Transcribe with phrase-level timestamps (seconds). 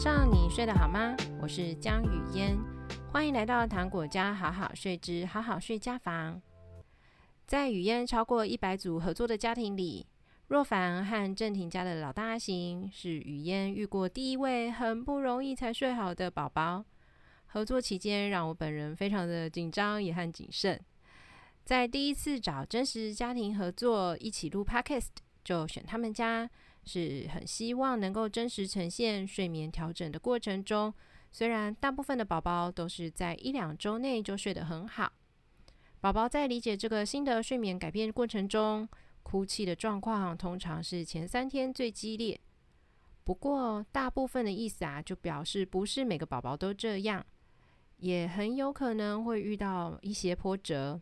[0.00, 1.14] 上你睡得好吗？
[1.42, 2.56] 我是江雨嫣，
[3.12, 6.40] 欢迎来到糖果家好好睡之好好睡家房。
[7.46, 10.06] 在雨嫣超过一百组合作的家庭里，
[10.48, 16.82] 若凡和正廷家的老大阿行是雨嫣遇过第一位很不容易才睡好的宝宝。
[17.48, 20.80] 合作期间，让我本人非常的紧张也很谨慎。
[21.62, 25.08] 在第一次找真实家庭合作一起录 Podcast，
[25.44, 26.48] 就选他们家。
[26.84, 30.92] 是很希望能够真实呈现睡眠调整的过程中，
[31.30, 35.12] 虽然大部分的宝宝都是在一两周内就睡得很好，
[36.00, 38.88] 宝宝在理解这个新的睡眠改变过程中，
[39.22, 42.40] 哭泣的状况通常是前三天最激烈。
[43.22, 47.24] 不过大部分的意思啊，就表示不是每个宝宝都这样，
[47.98, 51.00] 也很有可能会遇到一些波折。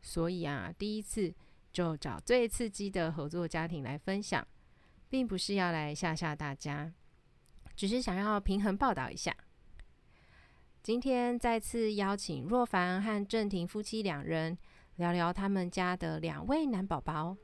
[0.00, 1.34] 所以啊，第一次
[1.72, 4.46] 就找最刺激的合作家庭来分享。
[5.12, 6.90] 并不是要来吓吓大家，
[7.76, 9.36] 只是想要平衡报道一下。
[10.82, 14.56] 今天再次邀请若凡和正廷夫妻两人
[14.96, 17.36] 聊聊他们家的两位男宝宝，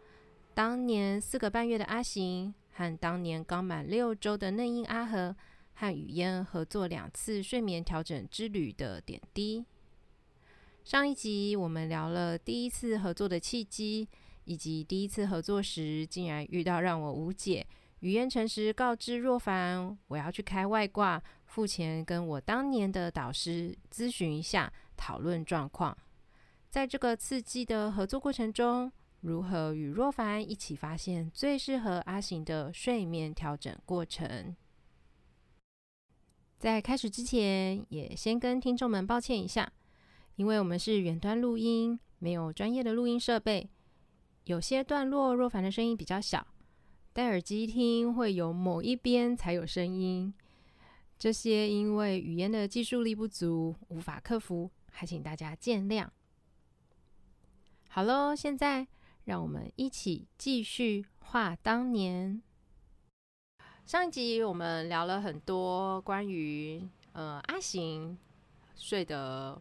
[0.54, 5.36] 当年四个半月的阿行和当年刚满六周的嫩婴阿和，
[5.74, 9.62] 和雨嫣合作两次睡眠调整之旅的点滴。
[10.84, 14.08] 上一集我们聊了第一次合作的契机。
[14.48, 17.66] 以及第一次合作时，竟然遇到让我无解。
[18.00, 25.94] 语嫣诚实告知若凡，我要去开外挂，付钱跟我当年的导师咨询一下，讨论状况。
[26.70, 34.56] 在这个刺激的合作过程中，如何与若凡一起发现最适合阿行的睡眠调整过程？
[36.58, 39.70] 在开始之前，也先跟听众们抱歉一下，
[40.36, 43.68] 因为我们是远端录音，没有专业的录音设备。
[44.48, 46.46] 有些段落若凡的声音比较小，
[47.12, 50.32] 戴耳机听会有某一边才有声音。
[51.18, 56.08] 这些因为语言的技术力不足，无法克服，还请大家见谅。
[57.90, 58.88] 好喽，现在
[59.24, 62.40] 让我们一起继续画当年。
[63.84, 68.16] 上一集我们聊了很多关于呃阿行
[68.74, 69.60] 睡得。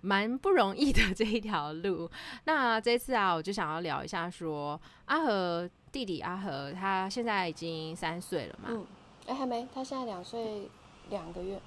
[0.00, 2.10] 蛮不容易的这一条路。
[2.44, 8.68] 那这次啊，我就想要聊一下说，说阿和弟弟阿和，他现在已经三岁了嘛？
[8.70, 8.86] 嗯，
[9.26, 10.68] 哎、欸，还没，他现在两岁
[11.08, 11.60] 两个月。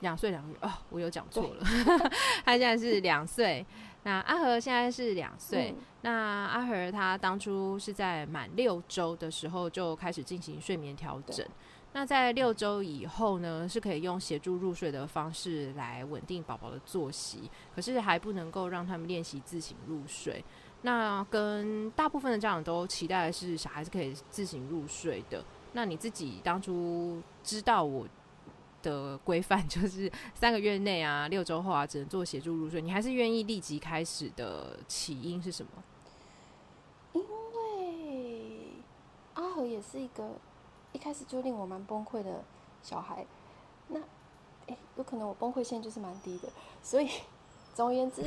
[0.00, 1.66] 两岁两个月哦，我有讲错了，
[2.44, 3.66] 他现在是两岁。
[4.04, 5.74] 那阿和现在是两岁。
[5.76, 6.12] 嗯、那
[6.46, 11.44] 阿和他当初是在满六周的时候就开始进行睡眠调整。
[11.98, 20.44] 那在六周以后呢，是可以用协助入睡的方式来稳定宝宝的作息，可是还不能够让他们练习自行入睡。
[20.82, 25.44] 那跟大部分的家长都期待的是小孩是可以自行入睡的。
[25.72, 28.06] 那你自己当初知道我
[28.80, 35.82] 的规范 就是三个月内啊，六周后啊，只能做协助入睡，你还是愿意立即开始的起因是什么？
[37.14, 38.74] 因为
[39.34, 40.36] 阿和也是一个。
[40.92, 42.42] 一开始就令我蛮崩溃的
[42.82, 43.26] 小孩，
[43.88, 44.00] 那，
[44.66, 46.48] 诶，有可能我崩溃线就是蛮低的，
[46.82, 47.08] 所以
[47.74, 48.22] 总而言之，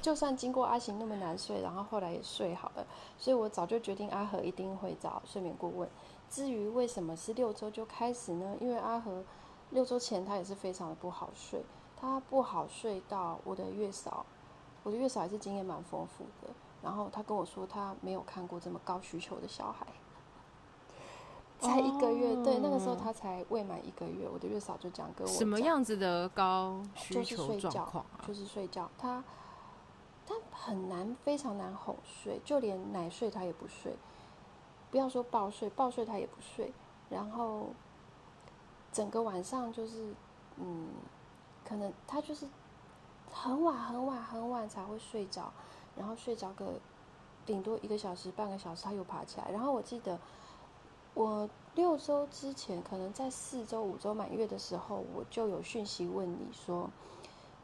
[0.00, 2.86] 就算经过阿行那么难睡，然后后来也睡好了，
[3.18, 5.88] 所以我早就决定阿和一定会找睡眠顾问。
[6.30, 8.56] 至于为什么是六周就开始呢？
[8.60, 9.24] 因为阿和
[9.70, 11.64] 六周前他也是非常的不好睡，
[11.96, 14.24] 他不好睡到我的月嫂，
[14.82, 16.52] 我的月嫂还是经验蛮丰富的，
[16.82, 19.86] 然后他跟我说他没有看过这么高需求的小孩。
[21.58, 28.20] 才一个月，oh, 对，那个时候他才未满一个月，我的月嫂就讲跟我讲，什么样子的高需求状况啊？
[28.28, 29.24] 就是睡觉，他
[30.26, 33.96] 他很难，非常难哄睡，就连奶睡他也不睡，
[34.90, 36.72] 不要说抱睡，抱睡他也不睡，
[37.08, 37.70] 然后
[38.92, 40.14] 整个晚上就是，
[40.56, 40.88] 嗯，
[41.64, 42.46] 可能他就是
[43.32, 45.50] 很晚很晚很晚才会睡着，
[45.96, 46.74] 然后睡着个
[47.46, 50.18] 顶多一个小时半个小时他又爬起来，然后我记得。
[51.16, 56.90] 我六周之前，可能在四周、五周满月的时候，我就有讯息问你说，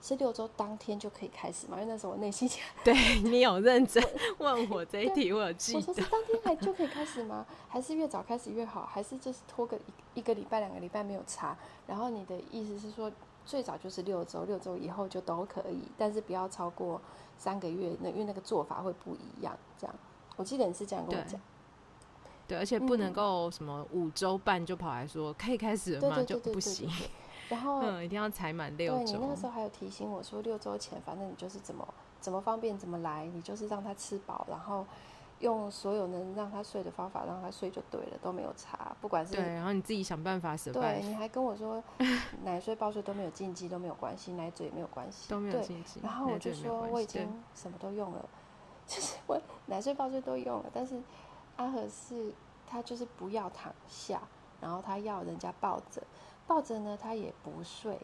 [0.01, 1.77] 是六周当天就可以开始吗？
[1.79, 4.03] 因为那时候我内心 想，对你有认真
[4.39, 5.79] 问我这一题，我有记得。
[5.81, 7.45] 我说是当天还就可以开始吗？
[7.69, 8.87] 还是越早开始越好？
[8.87, 11.55] 还是就是拖个一一个礼拜、两个礼拜没有查？
[11.87, 13.13] 然后你的意思是说，
[13.45, 16.99] 最早就是六周，六周以后就都可以，但是不要超过
[17.37, 19.55] 三个月，那因为那个做法会不一样。
[19.79, 19.95] 这样，
[20.37, 21.39] 我记得你是这样跟我讲。
[22.49, 26.23] 对，而且不能够什么五周半就跑来说可以开始了吗？
[26.23, 26.89] 就不行。
[27.49, 29.05] 然后嗯，一定要踩满六周。
[29.05, 31.87] 对，你那个时候还有提醒我说，六周前反正你就是怎么
[32.21, 34.87] 怎么方便怎么来，你就是让他吃饱，然后
[35.41, 38.97] 用所有能让他睡的方法让他睡就对了，都没有差。
[39.03, 40.73] 不管是对，然后你自己想办法舍。
[40.73, 41.83] 对，你还跟我说
[42.43, 46.01] 奶睡抱睡都没有禁忌，都没有关系，奶嘴也没有关系，都没有禁忌。
[46.03, 48.29] 然后我就说我已经什么都用了，
[48.87, 50.99] 就是我奶睡抱睡都用了，但是
[51.57, 52.33] 阿和是
[52.67, 54.23] 他就是不要躺下，
[54.61, 56.03] 然后他要人家抱着，
[56.47, 58.01] 抱着呢他也不睡，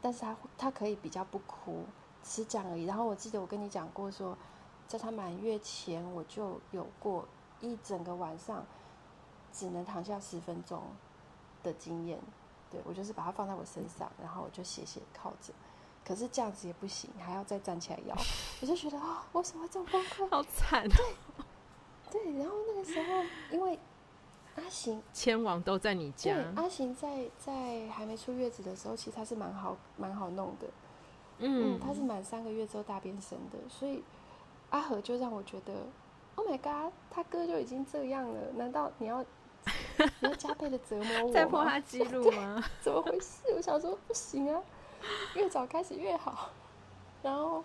[0.00, 1.84] 但是他他可以比较不哭，
[2.22, 2.84] 只是这样而已。
[2.84, 4.36] 然后我记得我跟你讲过说。
[4.88, 7.28] 在他满月前，我就有过
[7.60, 8.64] 一整个晚上
[9.52, 10.82] 只能躺下十分钟
[11.62, 12.18] 的经验。
[12.70, 15.52] 对，我就是把它放在我身上，然后我就斜斜靠着。
[16.02, 18.16] 可是这样子也不行，还要再站起来摇。
[18.62, 20.30] 我就觉得啊，为什么会这么崩溃？
[20.30, 20.88] 好惨。
[20.88, 21.04] 对，
[22.10, 22.38] 对。
[22.38, 23.78] 然后那个时候，因为
[24.56, 26.34] 阿行千王都在你家。
[26.34, 30.66] 对，阿行在在还没出月子的时候，其实他是蛮好蛮好弄的。
[31.38, 34.02] 嗯，嗯，他是满三个月之后大变身的，所以。
[34.70, 35.72] 阿和就让我觉得
[36.34, 39.24] ，Oh my god，他哥就已经这样了，难道你要
[40.20, 41.32] 你要加倍的折磨我？
[41.32, 42.62] 再破他记录吗？
[42.82, 43.44] 怎么回事？
[43.56, 44.62] 我想说不行啊，
[45.36, 46.50] 越早开始越好。
[47.22, 47.64] 然后，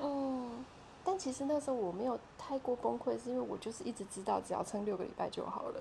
[0.00, 0.64] 嗯，
[1.04, 5.80] 但其实那时候我没有太过崩溃，是因为我就是一直知道只要撑六个礼拜就好了。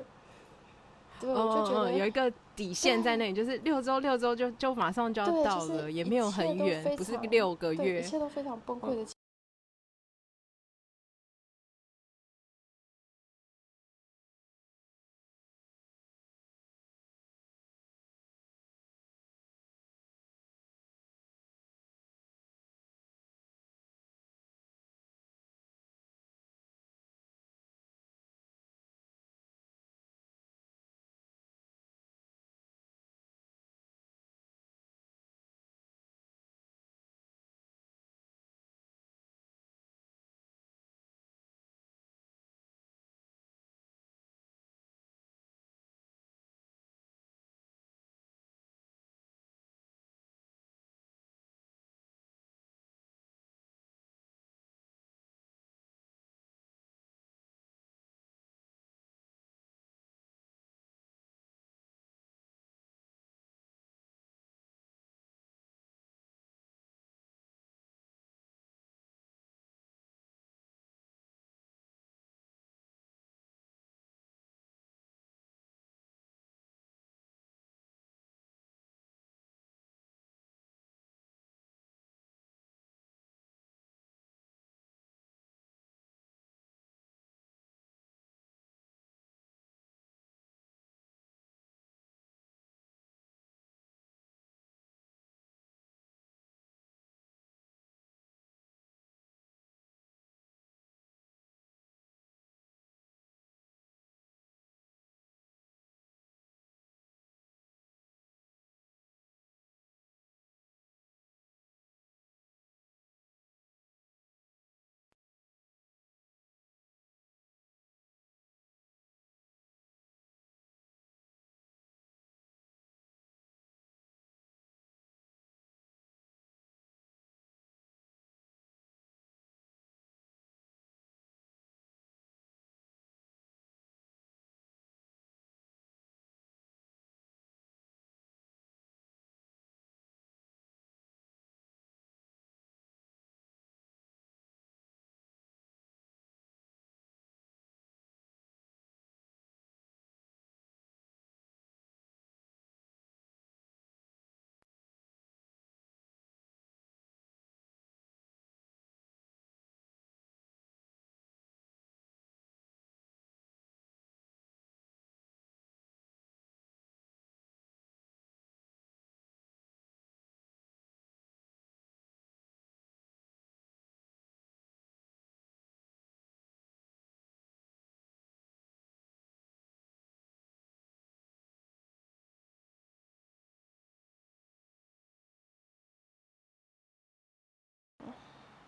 [1.19, 9.03] 对，我就觉得、嗯、有一个底线在那里，就是六周六周就就马上就要到了，就是、也没有很远，不是六个月，一切都非常崩溃的。
[9.03, 9.07] 嗯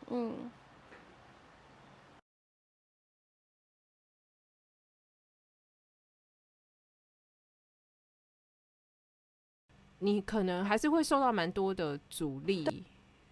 [0.10, 0.52] 嗯，
[10.00, 12.86] 你可能还是会受到蛮多的阻力，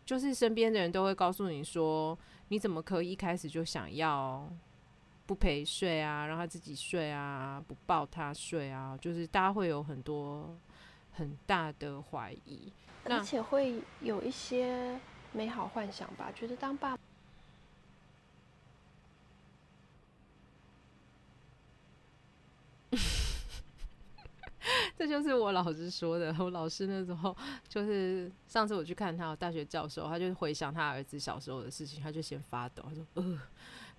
[0.06, 4.50] 就是身边的人都会告诉你说，你怎么可以一开始就想要
[5.26, 10.58] 不陪睡啊，让他自己睡啊，不抱他睡啊，就是大家会有很多
[11.12, 12.72] 很大的怀疑，
[13.04, 15.00] 而且会有一些。
[15.34, 16.98] 美好幻想吧，觉得当爸。
[24.98, 26.36] 这就是我老师说的。
[26.38, 27.36] 我老师那时候
[27.68, 33.42] 就是上次我去看他大学教授，他就回想他儿子小时候的事情，他就先发抖，他说：“呃，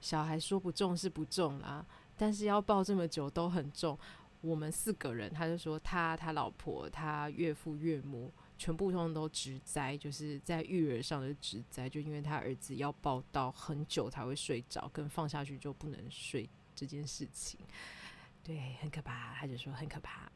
[0.01, 1.85] 小孩说不重是不重啦，
[2.17, 3.99] 但是要抱这么久都很重。
[4.43, 17.59] 我们四个人，他就说他、他老婆、他岳父岳母，全部通通都直栽，就是在育儿上的直栽，就因为他儿子要抱到很久才会睡着，跟放下去就不能睡这件事情，
[18.45, 19.35] 对，很可怕。
[19.35, 20.31] 他就说很可怕。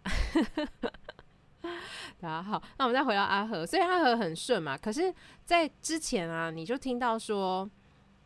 [2.19, 5.15] 大家好，那我们再回到阿和，虽然阿和很顺嘛，可是，
[5.45, 7.71] 在之前啊，你就听到说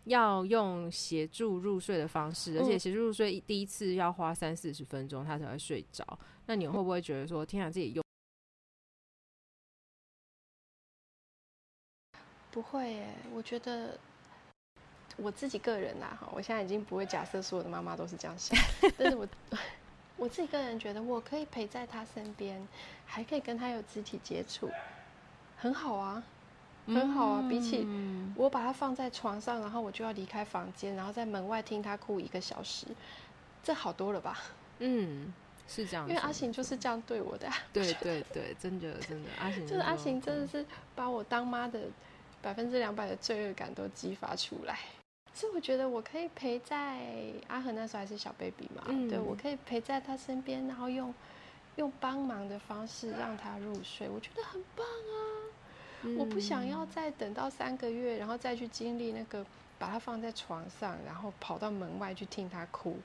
[0.05, 6.19] 要用协助入睡的方式，而且协助入睡第一次要花三四十分钟，他才会睡着。
[6.47, 7.93] 那你会不会觉得说，天啊，自己
[12.51, 13.97] 不会耶，我觉得
[15.17, 18.59] 我自己个人啦，哈，我现在已经不会假设所有的妈妈都是这样想，
[18.99, 19.29] 但是我
[20.17, 22.61] 我自己个人觉得，我可以陪在他身边，
[23.07, 24.69] 还可以跟他有肢体接触，
[25.57, 26.23] 很好啊，
[26.87, 27.47] 很好啊。
[27.49, 27.87] 比起
[28.35, 32.87] 我把他放在床上，然后我就要离开房间，然后在门外听他哭一个小时，
[33.63, 34.39] 这好多了吧？
[34.81, 35.33] 嗯，
[35.69, 37.49] 是这样，因为阿行就是这样对我的。
[37.73, 40.65] 对对对，真的真的，阿行就是阿行，真的是
[40.95, 41.83] 把我当妈的。
[42.43, 44.79] 百分之两百的罪恶感都激发出来，
[45.35, 47.01] 所以我觉得我可以陪在
[47.49, 51.15] 阿和那时候还是小 baby 嘛，嗯、对，我可以陪在他身边，然后用
[51.77, 55.17] 用帮忙的方式让他入睡，我觉得很棒啊！
[56.03, 59.45] 嗯、我不想要再等到三个月，然后再去经历那个
[59.79, 62.97] 把他放在床上，然后跑到门外去听他哭，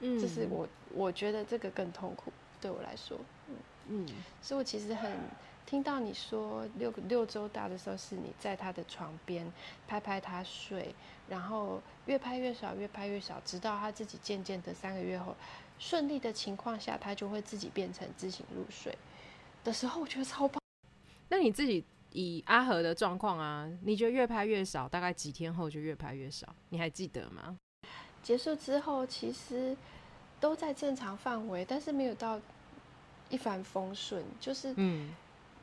[0.00, 3.54] 嗯，这是我我觉得这个更痛苦，对我来说，嗯
[3.88, 4.06] 嗯，
[4.40, 5.12] 所以我其实很。
[5.64, 9.50] 听到你说六六周大的时候，是你在他的床边
[9.88, 10.94] 拍拍他睡，
[11.28, 15.34] 然后越拍越少，越拍越少，直到他自己渐渐的三个月后
[15.78, 18.96] 顺利的情况下，他就会自己变成自行入睡
[19.64, 20.60] 的时候，我觉得超棒。
[21.30, 26.54] 那你自己以阿和的状况啊，你觉得越拍越少，大概几天后就越拍越少？
[26.68, 27.56] 你还记得吗？
[28.22, 29.74] 结束之后其实
[30.38, 32.38] 都在正常范围，但是没有到
[33.30, 35.14] 一帆风顺，就是嗯。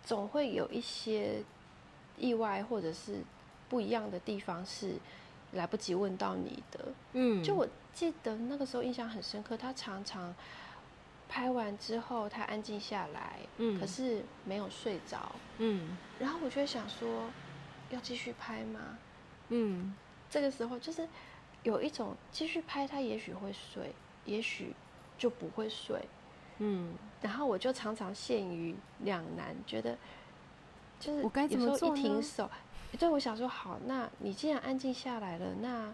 [0.09, 1.43] 总会有一些
[2.17, 3.21] 意外或者是
[3.69, 4.95] 不一样的地方是
[5.51, 6.79] 来不及问到你的。
[7.13, 10.33] 嗯，就我记得那个时候印象很深刻，他常常
[11.27, 17.29] 拍完之后他安静下来，嗯，可是没有睡着，嗯，然后我就会想说，
[17.91, 18.97] 要继续拍吗？
[19.49, 19.93] 嗯，
[20.27, 21.07] 这个时候就是
[21.61, 23.93] 有一种继续拍，他也许会睡，
[24.25, 24.73] 也许
[25.19, 26.01] 就不会睡。
[26.59, 29.97] 嗯，然后我就常常陷于两难，觉得
[30.99, 32.49] 就是有时候一停手，
[32.97, 35.93] 对，我想说好，那你既然安静下来了，那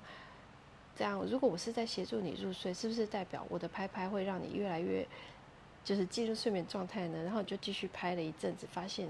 [0.96, 5.08] 这样如果我是在协助你入睡，是不是代表我的拍拍会让你越来越
[5.84, 7.24] 就是进入睡眠状态呢？
[7.24, 9.08] 然后就继续拍了一阵子，发现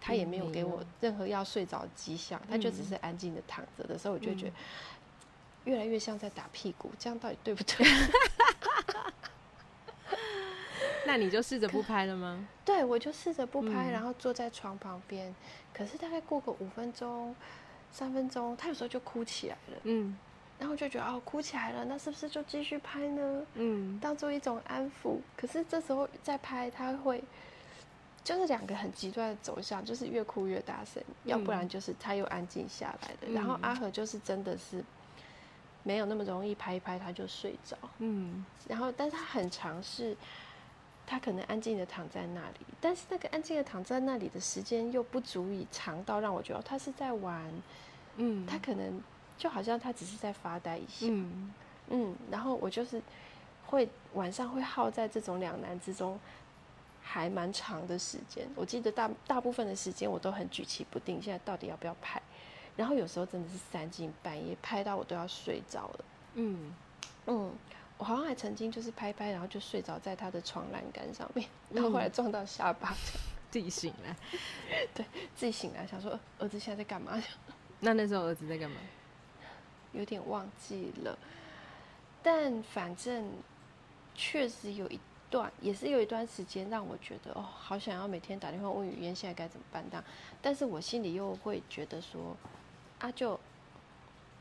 [0.00, 4.52] 他也没有给我任何要睡着的迹象，他就只是安静的躺着的时候，我就觉得
[5.64, 7.86] 越来越像在打屁股，这样到底对不对？
[11.06, 12.46] 那你就试着不拍了吗？
[12.64, 15.34] 对，我就试着不拍，嗯、然后坐在床旁边。
[15.72, 17.34] 可是大概过个五分钟、
[17.90, 19.78] 三分钟，他有时候就哭起来了。
[19.82, 20.16] 嗯，
[20.58, 23.42] 然后就觉得哦，哭起来了，那是不是就继续拍呢？
[23.54, 25.18] 嗯，当做一种安抚。
[25.36, 27.22] 可是这时候再拍，他会
[28.22, 33.18] 就是两个很极端的走向，就是越哭越大声，嗯、要不然就是他又安静下来了。
[33.26, 34.82] 嗯、然后阿和就是真的是
[35.82, 37.76] 没有那么容易拍一拍他就睡着。
[37.98, 40.16] 嗯，然后但是他很尝试。
[41.06, 47.52] 他可能安静的躺在那里，但是那个安静的躺在那里的时间又不足以长到让我觉得他是在玩，
[48.16, 49.00] 嗯，他可能
[49.36, 51.52] 就好像他只是在发呆一下，嗯，
[51.88, 53.02] 嗯，然后我就是
[53.66, 56.18] 会晚上会耗在这种两难之中，
[57.02, 58.48] 还蛮长的时间。
[58.54, 62.20] 我记得大大部分的时间我都很举棋不定，现在到底要不要拍？
[62.76, 66.74] 然后有时候真的是三更半夜拍到我都要睡着了，嗯
[67.26, 67.52] 嗯。
[67.96, 72.94] 我好像还曾经就是拍拍，然后就睡着在他的床栏杆上面，然后后来撞到下巴，
[73.50, 74.16] 自己醒来，
[74.92, 77.22] 对，自己醒来想说儿子现在在干嘛？
[77.80, 78.76] 那那时候儿子在干嘛？
[79.92, 81.16] 有点忘记了，
[82.20, 83.30] 但反正
[84.12, 84.98] 确实有一
[85.30, 89.84] 段，也是有一段时间让我觉得哦，好想要每天打电话问语嫣现在该怎么办。
[89.88, 90.04] 但
[90.42, 92.36] 但是我心里又会觉得说，
[92.98, 93.38] 啊就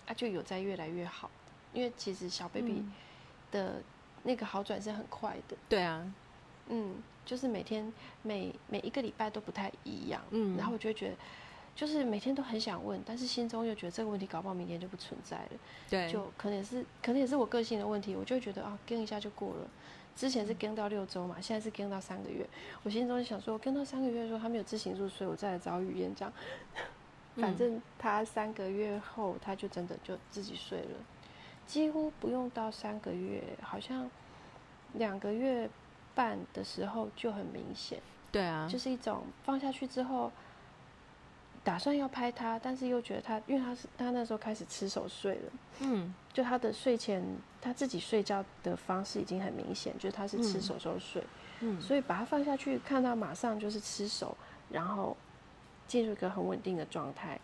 [0.07, 1.29] 啊就有在越来越好，
[1.72, 2.91] 因为其实小 baby、嗯。
[3.53, 3.81] 的
[4.24, 6.05] 那个好转是很快的，对啊，
[6.67, 7.93] 嗯，就是每天
[8.24, 11.15] 每每一个礼拜都不太一样，嗯，然后我就会觉得，
[11.75, 15.50] 就是每天都很想问，但是心中又觉得这个问题搞不好明天就不存在了，
[15.89, 19.67] 对，就可能也是可能也是我个性的问题，我就会觉得啊，跟一下就过了，
[20.15, 22.48] 之前是跟到六周嘛，现在是跟到三个月。
[22.83, 26.33] 我心中就想说，跟到三个月的时候他没有自行入睡，我再来找语言这样。
[27.36, 30.98] 反正他三个月后他就真的就自己睡了，
[31.65, 34.10] 几乎不用到三个月，好像
[34.93, 35.70] 两个月
[36.13, 38.01] 半的时候就很明显。
[38.32, 40.32] 对啊，就是一种放下去之后。
[41.65, 47.24] 打算要拍他，但是又觉得他，因为他是他那时候开始吃手睡了，嗯，就他的睡前
[47.62, 51.24] 他自己睡觉的方式已经很明显，就是他是吃手手睡，
[51.62, 54.36] 嗯，所以把他放下去，看到马上就是吃手，
[54.70, 55.15] 然后
[55.88, 57.39] 进入一个很稳定的状态，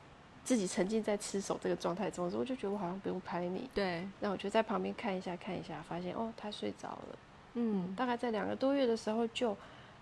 [0.50, 7.20] 自己沉浸在吃手这个状态中的时候，我就觉得我好像不用拍你，对，那我就在旁边看一下看一下，发现哦他睡着了，
[7.54, 9.56] 嗯，大概在两个多月的时候就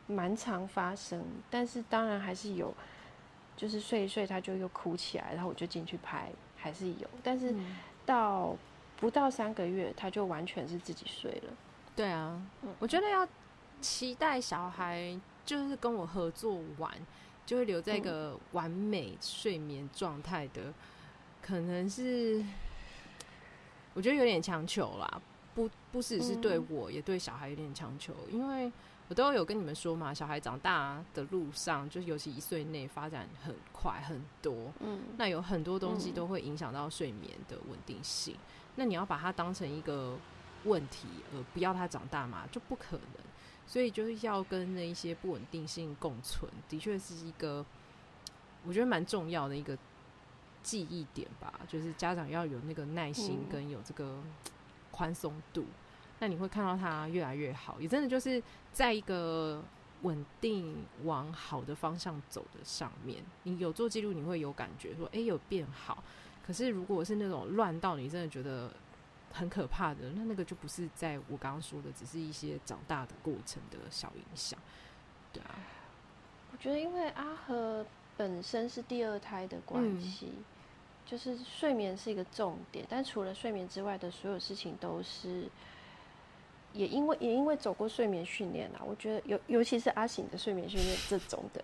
[0.07, 2.73] 蛮常发生，但是当然还是有。
[3.57, 7.09] 就是睡一睡，他就又哭起来，然后我就进去拍，还是有。
[7.23, 7.51] 但是
[8.05, 8.55] 到
[8.97, 11.53] 不到三个月，他就完全是自己睡了。
[11.95, 12.39] 对啊，
[12.77, 13.27] 我觉得要
[13.81, 16.91] 期待小孩就是跟我合作完，
[17.47, 20.71] 就会留在一个完美睡眠状态的，
[21.41, 22.45] 可能是
[23.95, 25.21] 我觉得有点强求啦。
[25.55, 28.71] 不，不只是对我，也对小孩有点强求，因为。
[29.09, 38.33] 我都有跟你们说嘛，小孩长大的路上，就是尤其一岁内发展很快很多，嗯，那有很多东西都会影响到睡眠的稳定性。
[38.33, 38.39] 嗯，
[38.75, 40.17] 那你要把它当成一个
[40.65, 43.26] 问题，而不要他长大嘛，就不可能。
[43.67, 47.63] 所以就是要跟那一些不稳定性共存，的确是一个
[48.65, 49.77] 我觉得蛮重要的一个
[50.63, 51.53] 记忆点吧。
[51.67, 54.23] 就是家长要有那个耐心跟有这个
[54.89, 55.65] 宽松度。
[56.19, 58.41] 那你会看到他越来越好，也真的就是
[58.73, 59.63] 在一个
[60.01, 63.23] 稳定往好的方向走的上面。
[63.43, 66.03] 你有做记录，你会有感觉说，哎、欸，有变好。
[66.43, 68.71] 可是如果是那种乱到你真的觉得
[69.31, 74.59] 很可怕的，那那个就不是在我刚刚说的，只是一些长大的过程的小影响。
[75.31, 75.59] 对啊，
[76.51, 77.85] 我觉得因为阿和
[78.15, 80.43] 本身是第二胎的关系，嗯、
[81.05, 85.47] 就是睡眠是一个重点，但除了睡眠之外的所有事情都是。
[86.73, 91.63] 也因为也因为走过睡眠训练啊，我觉得尤尤其是阿醒的睡眠训练这种的，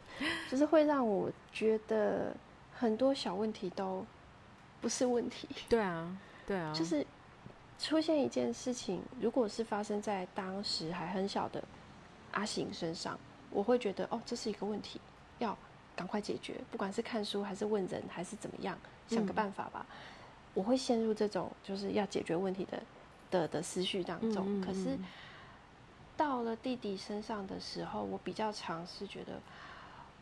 [0.49, 2.36] 就是会让我觉得
[2.73, 4.04] 很多小问题都
[4.82, 5.47] 不是问题。
[5.69, 7.06] 对啊，对啊，就是
[7.84, 11.62] 出现一件事情，如果是发生在当时还很小的
[12.32, 13.19] 阿醒身上，
[13.50, 15.02] 我会觉得哦，这是一个问题，
[15.39, 15.58] 要
[15.93, 18.78] 赶快解决，不管是看书还是问人还是怎么样，
[19.10, 19.86] 想个办法吧。
[19.89, 19.96] 嗯。
[20.54, 22.82] 我会陷入这种就是要解决问题的。
[23.34, 24.96] 的的思绪当中，嗯嗯嗯，可是
[26.15, 29.41] 到了弟弟身上的时候，我比较尝试觉得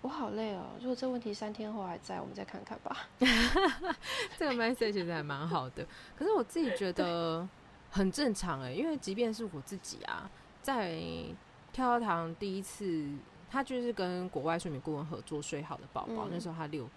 [0.02, 0.66] 我好累哦。
[0.80, 3.08] 如果这问题三天后还在，我们再看看吧。
[4.38, 5.86] 这个 message 其实还蛮好的，
[6.18, 7.48] 可是我自己觉得
[7.90, 10.30] 很正常哎，因为即便是我自己啊，
[10.62, 11.00] 在
[11.72, 13.10] 跳跳糖第一次，
[13.50, 16.90] 他就是跟国外睡眠顾问合作睡好的宝宝，嗯，那时候他六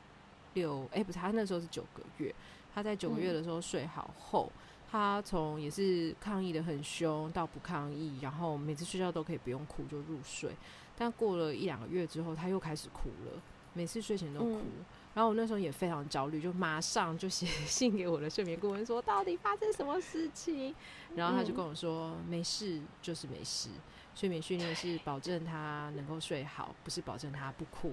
[0.54, 2.34] 六哎，欸，不是，他那时候是九个月，
[2.74, 4.50] 他在九个月的时候睡好后。
[4.56, 4.60] 嗯
[4.94, 10.50] 他从也是抗议的很凶，到不抗议，然后每次睡觉都可以不用哭就入睡。
[10.96, 13.40] 但过了一两个月之后，他又开始哭了，
[13.72, 14.59] 每次睡前都哭。
[14.59, 20.74] 嗯、然后我那时候也非常焦虑，就马上就写 信给我的睡眠顾问说，到底发生什么事情？
[21.16, 23.68] 然后他就跟我说，嗯、没事，就是没事。
[24.14, 27.90] 睡眠训练是保证他能够睡好，不是保证他不哭。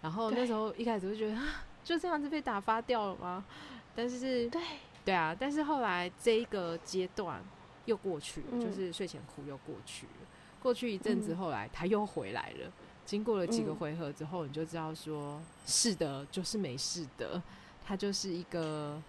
[0.00, 1.38] 然后那时候一开始就觉得，
[1.84, 3.44] 就这样子被打发掉了吗？
[3.94, 4.60] 但是对。
[5.04, 7.42] 对啊，但是后来这一个阶段
[7.86, 10.12] 又过去，嗯，就是睡前哭又过去了。
[10.62, 12.70] 过去一阵子，后来他又回来了。
[13.04, 17.42] 经过了几个回合之后，你就知道说，是的，就是没事的。
[17.84, 19.02] 他就是一个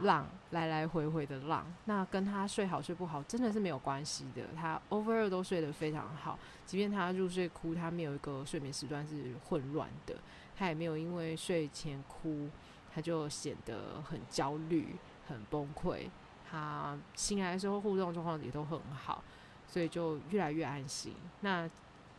[0.00, 1.64] 浪，来来回回的浪。
[1.84, 4.42] 那跟他睡好睡不好真的是没有关系的。
[4.56, 10.16] 他 overall 都睡得非常好，即便他入睡哭，他没有一个睡眠时段是混乱的，
[10.58, 12.48] 他也没有因为睡前哭
[12.92, 14.96] 他就显得很焦虑。
[15.28, 16.10] 很崩溃，
[16.50, 19.22] 他醒来的时候互动状况也都很好，
[19.70, 21.14] 所以就越来越安心。
[21.40, 21.68] 那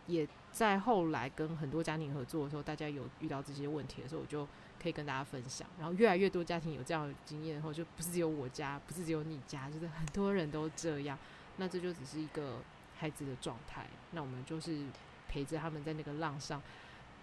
[0.07, 4.47] 也在后来跟很多家庭合作的时候，大家有遇到这些问题的时候，我就
[4.81, 5.67] 可以跟大家分享。
[5.77, 11.17] 然后越来越多家庭有这样的经验后，就不是只有我家，不是只有你家，就是很多人都这样。
[11.57, 12.59] 那这就只是一个
[12.97, 14.85] 孩子的状态，那我们就是
[15.29, 16.61] 陪着他们在那个浪上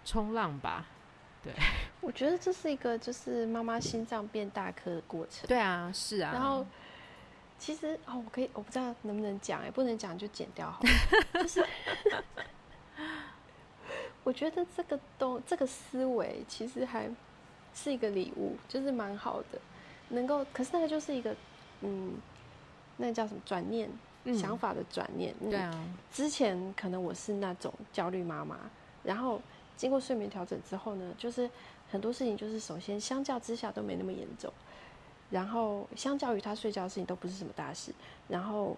[0.05, 0.85] 冲浪吧。
[1.43, 1.53] 对，
[2.01, 5.47] 我觉得这是一个就是妈妈心脏变大颗的过程。
[5.47, 6.31] 对啊，是啊。
[6.33, 6.65] 然后
[7.59, 10.89] 其实哦，我可以，我不知道能不能讲，哎，不能讲就剪掉好了。
[11.43, 11.65] 就是
[14.23, 17.09] 我觉得这个都这个思维其实还
[17.73, 19.59] 是一个礼物，就是蛮好的，
[20.09, 20.45] 能够。
[20.53, 21.35] 可是那个就是一个
[21.81, 22.13] 嗯，
[22.97, 23.89] 那个叫什么转念
[24.37, 25.35] 想法的转念。
[25.39, 28.57] 对啊，之前可能我是那种焦虑妈妈，
[29.03, 29.41] 然后
[29.75, 31.49] 经过睡眠调整之后呢，就是
[31.89, 34.53] 很多事情就是首先相较之下都没那么严重，
[35.29, 37.93] 然后相较于他睡觉的事情都不是什么大事，
[38.27, 38.75] 然后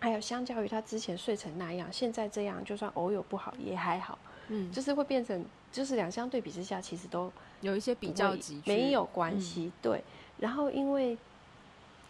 [0.00, 10.04] 还有相较于他之前睡成那样，现在这样就算偶有不好也还好，嗯，就是会变成就是两相对比之下，其实都有一些比较级，没有关系，嗯、对，
[10.38, 11.16] 然后因为。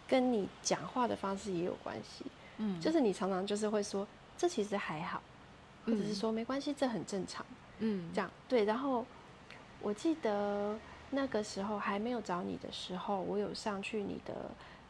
[0.09, 2.23] 跟你讲话的方式也有关系，
[2.59, 5.21] 嗯，就是你常常就是会说，这其实还好，
[5.85, 7.45] 或者是说没关系，这很正常，
[7.79, 8.63] 嗯，这样对。
[8.63, 9.05] 然后
[9.81, 10.79] 我记得
[11.11, 14.33] 那个时候还没有找你的时候，我有上去你的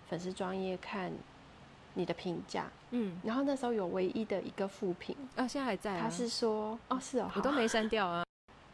[0.10, 1.12] 粉丝专业看
[1.93, 8.23] 你的评价，嗯，然后那时候有唯一的一个副评啊，现在还在啊，他是说，哦，是哦，我都没删掉啊。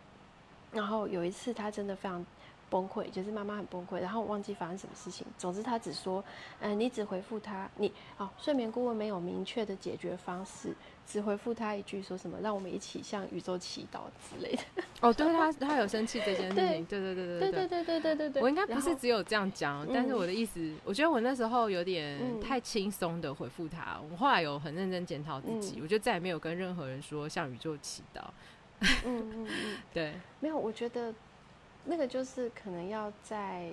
[0.72, 2.26] 然后有一次他真的非常。
[2.74, 5.28] 崩溃，就是妈妈很崩溃，然后我忘记发生什么事情。
[5.38, 6.24] 总之，他只说，
[6.60, 10.74] 嗯、呃，你只回复他，你哦，睡眠顾问没有明确的解决方式，
[11.06, 14.84] 只回复他一句，说什么让我们一起向宇宙祈祷之类的。
[15.02, 18.42] 哦，对他，他有生气这件事情，对对对对对对对对对对对对。
[18.42, 24.00] 我应该不是只有这样讲，但是我的意思，嗯、我觉得我那时候有点太轻松的回复他。
[24.12, 28.22] 我后来有很认真检讨自己，嗯、我就再也没有跟任何人说向宇宙祈祷。
[28.82, 31.14] 嗯嗯嗯， 对，没有，我觉得。
[31.86, 33.72] 那个就是可能要在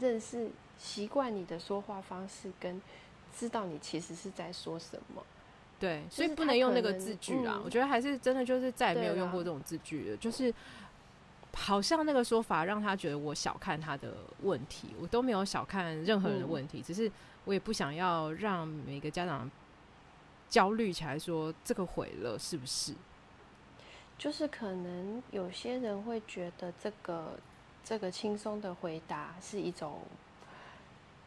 [0.00, 2.80] 认识、习惯你的说话方式，跟
[3.36, 5.22] 知道你其实是在说什么。
[5.80, 7.54] 对，所以不能用那个字句啦。
[7.56, 10.16] 嗯、我觉得还是真的就是再也没有用过这种字句了。
[10.16, 10.52] 就是
[11.54, 17.10] 好像那个说法让他觉得我小看他的问题，我都没有小看任何人的问题，嗯、只是
[17.44, 19.50] 我也不想要让每个家长
[20.48, 22.92] 焦虑起来，说这个毁了是不是？
[24.18, 27.38] 就是可能有些人会觉得这个
[27.84, 30.00] 这个轻松的回答是一种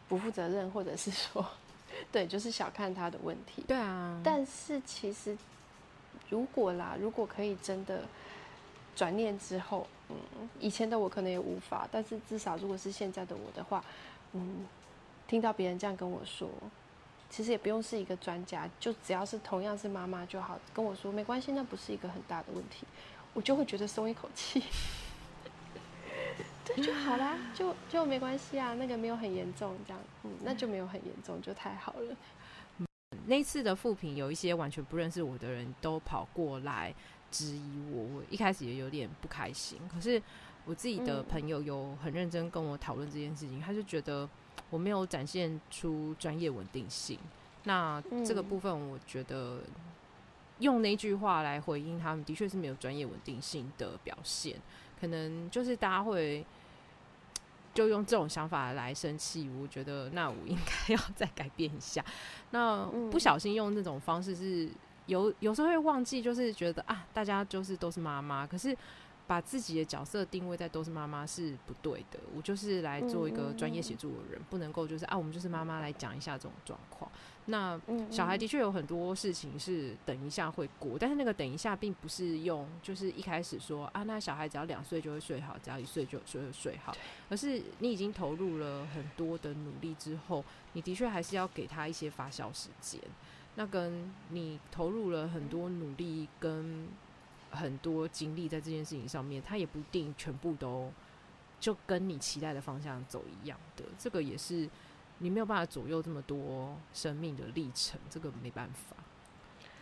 [0.10, 1.45] 不负责任，或者是说，
[2.12, 3.63] 对，就是小看他的问题。
[3.67, 4.19] 对啊。
[4.23, 5.38] 但是其实
[6.30, 8.04] 如果啦，如果可以真的
[8.93, 13.82] 转念之后，嗯，以前的我可能也无法，但是至少如果是现在的我的话，
[14.34, 14.67] 嗯，
[15.27, 16.49] 听到别人这样跟我说。
[17.32, 22.86] 其实也不用是一个专家，就只要是同样是妈妈就好，跟我说没关系，那不是一个很大的问题，
[23.34, 24.62] 我就会觉得松一口气，
[26.67, 32.15] 对就好啦，就就没关系啊，那个没有很严重，这样，嗯，那就没有很严重，就太好了。
[33.26, 36.94] 那次的复评，有一些完全不认识我的人都跑过来
[37.32, 40.22] 质疑我，我一开始也有点不开心，可是
[40.65, 44.30] 我自己的朋友有很认真跟我讨论这件事情，他就觉得。
[44.70, 47.20] 我没有展现出专业稳定性，
[47.66, 49.60] 那这个部分我觉得
[50.60, 54.56] 用那句话来回应他们，的确是没有专业稳定性的表现。
[55.00, 56.46] 可能就是大家会
[57.74, 62.06] 就用这种想法来生气，我觉得那我应该要再改变一下。
[62.52, 64.70] 那不小心用这种方式是
[65.08, 68.78] 有有时候会忘记，就是觉得啊，大家就是都是妈妈，可是。
[69.32, 72.20] 把自己的角色定位在都是妈妈是不对的。
[72.36, 77.10] 我就是来做一个专业协助的人，不能够就是啊，我们就是妈妈来讲一下这种状况。
[77.46, 86.94] 那小孩的确有很多事情是等一下会过，但是那个等一下并不是用就是一开始说啊，那小孩只要两岁就会睡好，只要一岁就就会睡好，
[87.30, 93.00] 而是你已经投入了很多的努力之后，你的确还是要给他一些发酵时间。
[93.56, 96.89] 那跟你投入了很多努力跟。
[97.52, 100.92] 很多精力在这件事情上面，他也不一定全部都
[101.60, 103.86] 就跟你期待的方向走一样的。
[103.98, 104.70] 这个也是
[105.20, 108.96] 你没有办法左右这么多生命的历程，这个没办法。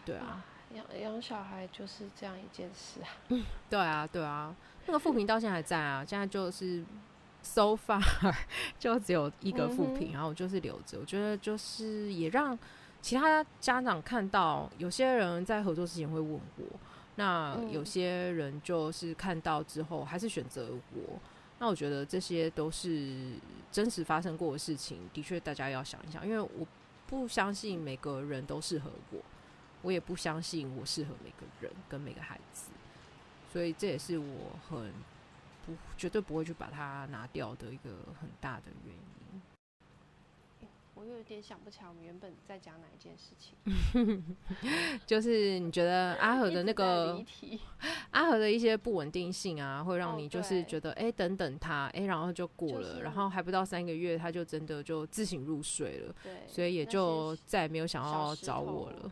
[0.06, 3.08] 对啊，养养小孩就是这样一件事啊。
[3.30, 4.56] 嗯，对啊，对啊，
[4.88, 6.84] 那个负评到现在还在啊，现在就是
[7.44, 8.02] so far
[8.80, 11.00] 就只有一个负评，然后就是留着。
[11.00, 12.58] 我觉得就是也让
[13.02, 16.66] 其他家长看到，有些人在合作之前会问我。
[17.20, 21.20] 那有些人就是看到之后还是选择我，
[21.60, 23.34] 那我觉得这些都是
[23.70, 26.66] 真实发生过的事情，的确大家要想一想，因为我
[27.08, 29.20] 不相信每个人都适合我，
[29.82, 32.70] 我也不相信我适合每个人跟每个孩子，
[33.52, 34.94] 所以这也是我很
[35.66, 37.90] 不绝对不会去把它拿掉的一个
[38.22, 39.09] 很大的原因。
[41.00, 43.56] 我又有点想不起来，我们原本在讲哪一件事情？
[45.08, 47.24] 就是你觉得阿和的那个
[48.12, 59.10] 阿和的一些不稳定性啊，会让你就是觉得哎、欸，等等他哎、欸，然后就过了，然后还不到三个月，他就真的就自行入睡了，对，所以也就再也没有想要找我了。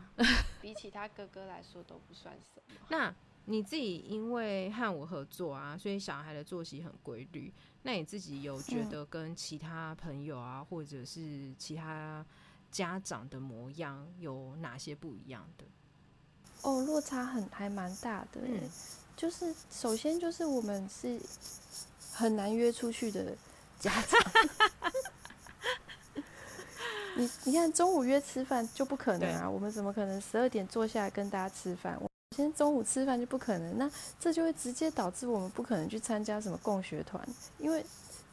[0.60, 2.74] 比起他哥哥来说都不算什么。
[2.90, 3.14] 那
[3.50, 7.50] 你自己因为和我合作啊，所以小孩的作息很规律。
[7.82, 12.22] 那你自己有觉得跟其他朋友啊，或者是其他
[12.70, 15.64] 家长的模样有哪些不一样的？
[16.60, 18.42] 哦，落差很还蛮大的。
[18.44, 18.68] 嗯，
[19.16, 21.18] 就是首先就是我们是
[22.12, 23.34] 很难约出去的
[23.78, 24.20] 家长。
[27.16, 31.98] 你你看中午约吃饭就不可能啊，我们怎么可能十二点坐下来跟大家吃饭？
[32.30, 37.26] 我今天中午吃饭就不可能，那这就会直接导致我们不可能去参加什么共学团，
[37.58, 37.84] 因为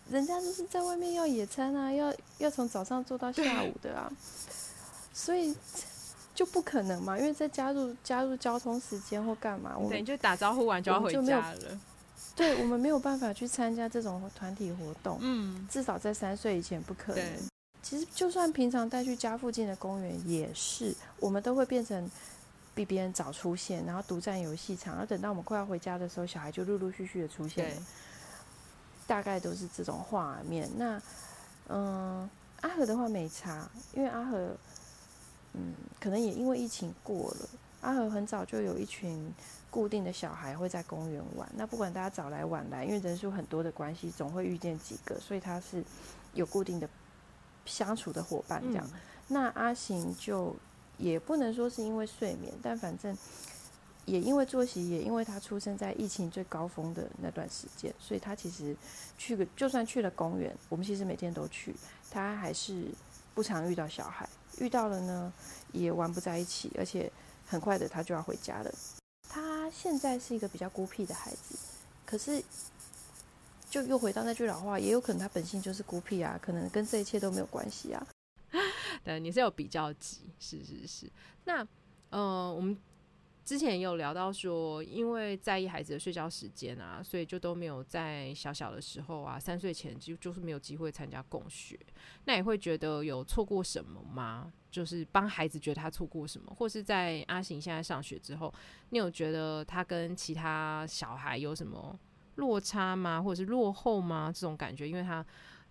[0.09, 4.11] 人家就是在外面要野餐啊，要要从早上做到下午的啊，
[5.13, 5.55] 所以
[6.35, 11.79] 就不可能嘛，因为再加入加入交通时间或干嘛，我们就打招呼完就要回家了。
[12.35, 17.23] 对，我们没有办法去参加这种团体活动，嗯，至少在三岁以前不可能。
[17.81, 22.09] 其实，就算平常带去家附近的公园，也是我们都会变成
[22.75, 24.93] 比别人早出现，然后独占游戏场。
[24.93, 27.81] 然后等到我们快要回家的时候，小孩就陆陆续续的出现了，
[29.07, 30.69] 大概都是这种画面。
[30.75, 31.01] 那，
[31.69, 32.29] 嗯，
[32.61, 34.55] 阿和的话没差，因为阿和，
[35.53, 37.49] 嗯，可能也因为疫情过了，
[37.81, 39.33] 阿和很早就有一群
[39.71, 41.49] 固定的小孩会在公园玩。
[41.55, 45.83] 那不管大家早来晚来，因为人数很多的关系，总会遇见几个，所以他是
[46.33, 46.87] 有固定的。
[47.67, 50.55] 相处的伙伴这样，嗯、那阿行就
[50.97, 53.17] 也不能说是因为睡眠，但反正
[54.05, 58.75] 也因为作息，也因为他出生在疫情最高峰的那段时间，所以他其实
[59.17, 61.75] 去个就算去了公园，我们其实每天都去，
[62.09, 62.85] 他还是
[63.33, 64.27] 不常遇到小孩，
[64.59, 65.33] 遇到了呢
[65.71, 67.11] 也玩不在一起，而且
[67.45, 68.73] 很快的他就要回家了。
[69.29, 71.57] 他现在是一个比较孤僻的孩子，
[72.05, 72.43] 可是。
[73.67, 78.07] 就又回到那句老话，也有可能他本性就是孤僻啊，可能跟这一切都没有关系啊。
[79.05, 81.09] 对，你是有比较级，是是是。
[81.45, 81.65] 那
[82.09, 82.77] 呃，我们
[83.45, 91.79] 之前有聊到说，因为在意孩子的睡觉时间啊，所以就都没有在小小的时候啊，三岁前就就是没有机会参加共学。
[92.25, 94.51] 那也会觉得有错过什么吗？
[94.71, 98.53] 就是帮孩子觉得他错过什么，或是在阿行现在上学之后，
[98.89, 101.97] 你有觉得他跟其他小孩有什么？
[102.35, 103.21] 落差吗？
[103.21, 104.29] 或者是落后吗？
[104.33, 105.25] 这种感觉，因为他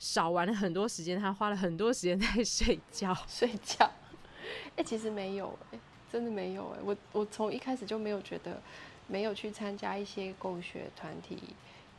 [0.04, 3.16] 少玩了很多时间，他花了很多时间在睡觉。
[3.26, 3.86] 睡觉？
[3.86, 5.80] 哎、欸，其实没有、欸，哎，
[6.12, 8.60] 真的没有、欸，哎，我我从一开始就没有觉得，
[9.06, 11.38] 没有去参加一些共学团体、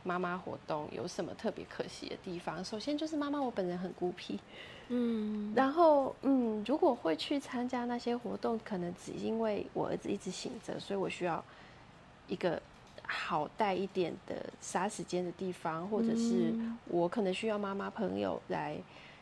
[0.04, 2.64] 妈妈活动有什么特别可惜的地方。
[2.64, 4.38] 首先就是妈妈我本人很孤僻，
[4.86, 11.44] 嗯，然后嗯，如果会去参加那些活动，可能只因为我儿子一直醒着，所以我需要
[12.28, 12.62] 一个。
[13.06, 16.54] 好带一点的杀时间的地方，或者是
[16.86, 18.76] 我可能需要妈妈朋友来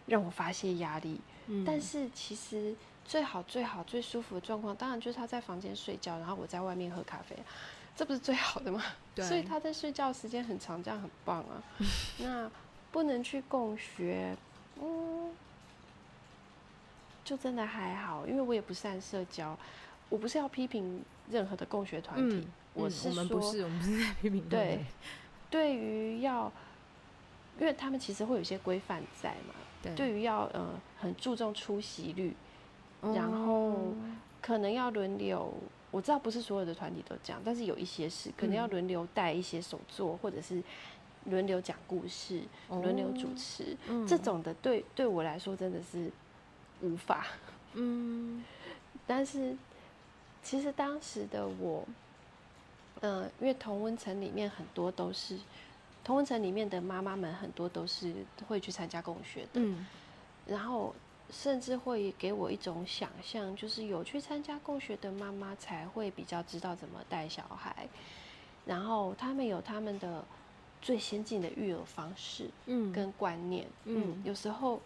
[0.07, 1.21] 让我发泄压力。
[1.47, 1.65] 嗯。
[1.65, 7.37] 但是其实最好最好最舒服的状况，当然就是他在房间睡觉，然后我在外面喝咖啡，
[7.95, 8.83] 这不是最好的吗？
[9.15, 9.25] 对。
[9.25, 11.63] 所以他在睡觉时间很长，这样很棒啊。
[12.19, 12.51] 那
[12.91, 14.37] 不能去共学，
[14.81, 15.31] 嗯，
[17.25, 19.57] 就真的还好，因为我也不善社交。
[20.15, 22.37] 我不是要批评任何的共学团体。
[22.37, 24.49] 嗯我是说，我们不是，我们不是在批评。
[24.49, 24.85] 对，
[25.51, 26.53] 对于要，
[27.59, 29.55] 因为他们其实会有一些规范在嘛。
[29.83, 29.95] 对。
[29.95, 32.35] 对于要呃很注重出席率，
[33.03, 33.93] 嗯、然后
[34.41, 35.53] 可能要轮流。
[35.91, 40.63] 我知道不是所有的团体都这样，但是有一些是可能要轮流带一些手作，嗯、或者是
[41.27, 44.55] 轮流讲故事、轮、哦、流主持、嗯、这种的。
[44.55, 46.09] 对，对我来说真的是
[46.83, 47.27] 无法。
[47.75, 48.45] 嗯。
[49.07, 49.55] 但是
[50.45, 51.85] 其实当时的我。
[53.01, 55.37] 嗯，因为同温层里面很多都是
[56.03, 58.15] 同温层里面的妈妈们，很多都是
[58.49, 59.61] 会去参加共学的。
[59.61, 59.85] 嗯，
[60.47, 60.95] 然后
[61.29, 67.87] 甚至会给我一种想象，就是有去参加共学的妈妈才会比较知道怎么带小孩，
[68.65, 70.25] 然后他们有他们的
[70.81, 74.81] 最先进的育儿方式，嗯，跟观念，嗯，嗯，有时候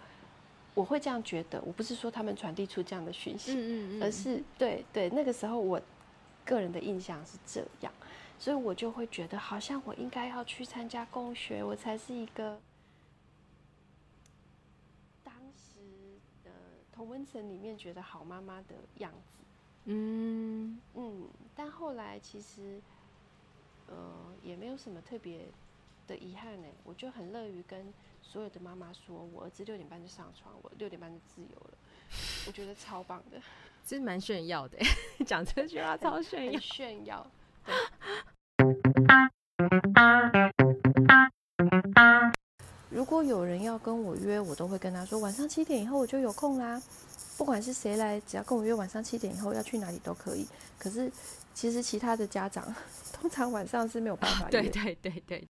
[0.74, 5.80] 我会这样觉得，我不是说他们传递出这样的讯息，嗯嗯嗯，而是对对，那个时候我
[6.44, 7.92] 个人的印象是这样。
[8.40, 12.60] 所以我就会觉得，好像我应该要去参加共学，我才是一个
[15.24, 15.80] 当时
[16.44, 16.50] 的
[16.92, 19.42] 同温层里面觉得好妈妈的样子。
[19.86, 22.80] 嗯嗯，但后来其实，
[23.88, 25.40] 呃，也没有什么特别
[26.08, 26.66] 的遗憾呢。
[26.82, 31.78] 我就很乐于跟所有的妈妈说，我儿子六点半就上床，我六点半就自由了。
[32.46, 33.38] 我觉得超棒的，
[33.84, 34.78] 其实蛮炫耀的，
[35.24, 37.30] 讲这句话超炫耀，炫耀。
[42.90, 46.82] 如果有人要跟我约，我都会跟他说晚上七点以后我就有空啦。
[47.36, 50.46] 不管是谁来，只要跟我约晚上七点以后要去哪里都可以。
[50.78, 51.12] 可是
[51.54, 52.74] 其实其他的家长
[53.12, 54.62] 通常晚上是没有办法约。
[54.62, 55.48] 对对对对。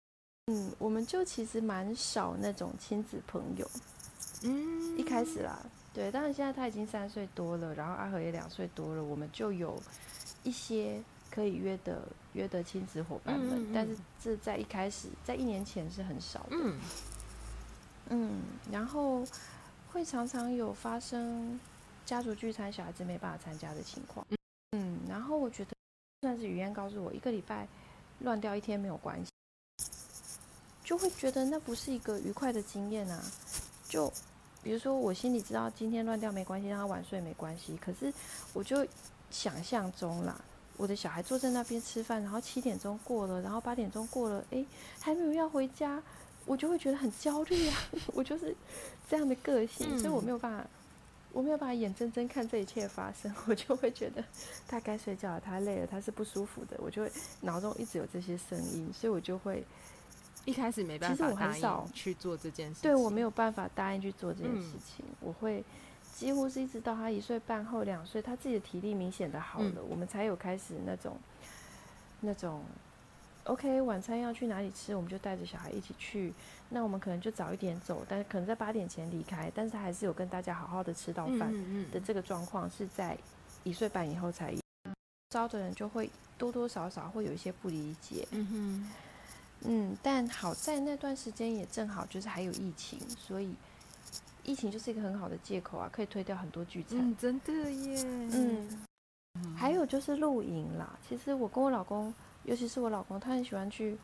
[0.49, 3.69] 嗯，我们就其实蛮少那种亲子朋友。
[4.41, 5.59] 嗯，一开始啦，
[5.93, 9.79] 对，当然现在他已经三岁多了，然后阿和也两岁多了，我们就有
[10.41, 12.01] 一些可以约的
[12.33, 16.49] 约的亲子伙伴们，嗯嗯嗯，但是这在一开始，在一年前是很少的。
[16.51, 16.79] 嗯，
[18.09, 19.23] 嗯，然后
[19.91, 21.59] 会常常有发生
[22.05, 24.25] 家族聚餐，小孩子没办法参加的情况。
[24.71, 25.71] 嗯，然后我觉得
[26.21, 27.67] 算是语言告诉我，一个礼拜
[28.21, 29.29] 乱掉一天没有关系，
[30.89, 33.23] 就会觉得那不是一个愉快的经验啊，
[33.87, 34.11] 就。
[34.63, 37.77] 比如说，我心里知道今天乱掉没关系，让他晚睡没关系。
[37.77, 38.11] 可是，
[38.53, 38.83] 我就
[39.29, 40.35] 想象中啦，
[40.77, 44.65] 我的小孩坐在那边吃饭，然后七点钟过了，然后八点钟过了，诶，
[44.99, 46.01] 还没有要回家，
[46.47, 47.75] 我就会觉得很焦虑啊。
[48.13, 48.55] 我就是
[49.07, 50.67] 这样的个性，所以我没有办法，
[51.31, 54.21] 我没有办法眼睁睁看这一切发生， 我就会觉得
[54.67, 59.63] 他该睡觉了，他累了，他是不舒服的，我就会脑中一直有这些声音，所以我就会。
[60.45, 62.81] 一开始没办法，其实我很少去做这件事情。
[62.83, 65.05] 对，我没有办法答应去做这件事情。
[65.07, 65.63] 嗯、我会
[66.15, 71.17] 几乎是一直到他一岁半后两岁，他自己的体力明显的好了，嗯、我们才有开始那种
[72.21, 72.63] 那种。
[73.45, 76.31] OK，晚餐要去哪里吃，我们就带着小孩一起去。
[76.69, 81.51] 那我们可能就早一点走，但是可能在八点前离开，但是他还是有跟大家好好的吃到饭
[81.89, 83.17] 的这个状况，是在
[83.63, 84.59] 一岁半以后才有。
[85.31, 88.27] 招的人就会多多少少会有一些不理解。
[88.31, 88.91] 嗯哼。
[89.65, 93.53] 嗯，但好在那段时间也正好就是还有疫情，所以
[94.43, 96.97] 疫情就是一个很好的借口啊，可以推掉很多聚餐。
[96.97, 98.01] 嗯，真的耶。
[98.05, 98.85] 嗯，
[99.55, 100.97] 还有就是露营啦。
[101.07, 102.13] 其实我跟我老公，
[102.45, 103.97] 尤其是我老公，他很喜欢去，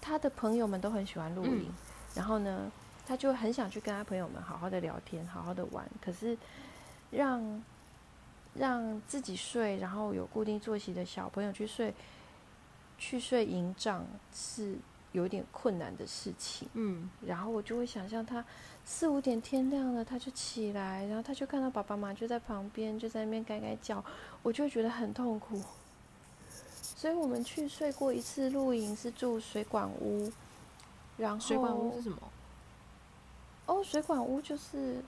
[0.00, 1.66] 他的朋友们都很喜欢露营。
[1.68, 1.74] 嗯，
[2.16, 2.70] 然后呢，
[3.06, 5.88] 他就很想去跟他朋友们好好的聊天，好好的玩。
[6.04, 6.36] 可是
[7.10, 7.62] 让
[8.54, 11.94] 让自己睡，然后有固定作息的小朋友去睡。
[13.00, 14.76] 去睡营帐是
[15.12, 18.44] 有点困难的事情，嗯，然后我就会想象他
[18.84, 24.04] 四五点天亮了，他就起来，然后他就看到爸爸妈妈就在旁边，就在那边盖盖脚，
[24.42, 25.60] 我就会觉得很痛苦。
[26.80, 30.30] 所以我们去睡过一次露营，是住水管屋，
[31.16, 32.18] 然后水管屋是什么？
[33.66, 35.02] 哦，水管屋就是，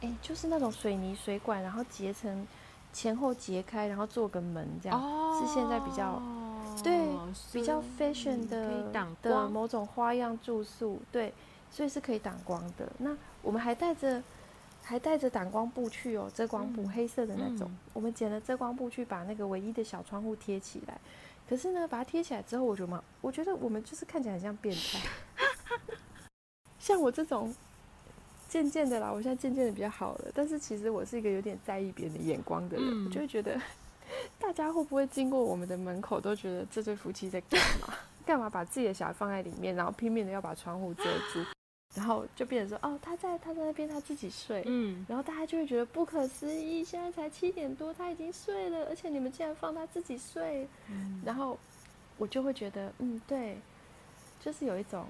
[0.00, 2.46] 哎，就是那种水泥水管，然后结成
[2.92, 6.20] 前后结开，然后做个门这样，哦，是现在比较。
[6.82, 7.08] 对，
[7.52, 8.90] 比较 fashion 的
[9.22, 11.32] 的某种花样住宿，对，
[11.70, 12.90] 所以是可以挡光的。
[12.98, 14.22] 那我们还带着
[14.82, 17.68] 还带着挡光布去哦，遮光布，嗯、黑色的那种。
[17.70, 20.98] 嗯、我们捡了遮光布去把那个唯一的小窗户贴起来。
[21.48, 25.00] 可是呢，把它贴起来之后，我觉得，我觉得我们就是看起来很像变态。
[26.78, 27.54] 像我这种
[28.48, 30.30] 渐渐的啦，我现在渐渐的比较好了。
[30.34, 33.60] 但是其实我是一个有点在意别人的眼光的人，嗯、我就会觉得。
[34.54, 37.94] 大家会不会经过我们的门口都觉得这对夫妻在干嘛？
[38.24, 41.44] 干嘛把自己的小孩放在里面，然后拼命的要把窗户遮住，
[41.94, 51.58] 然后就变成说哦，他在他在那边他自己睡，嗯，然后大家就会觉得不可思议，现在才七点多他已经睡了，而且你们竟然放他自己睡，嗯，然后
[52.16, 53.58] 我就会觉得嗯对，
[54.40, 55.04] 就是有一种，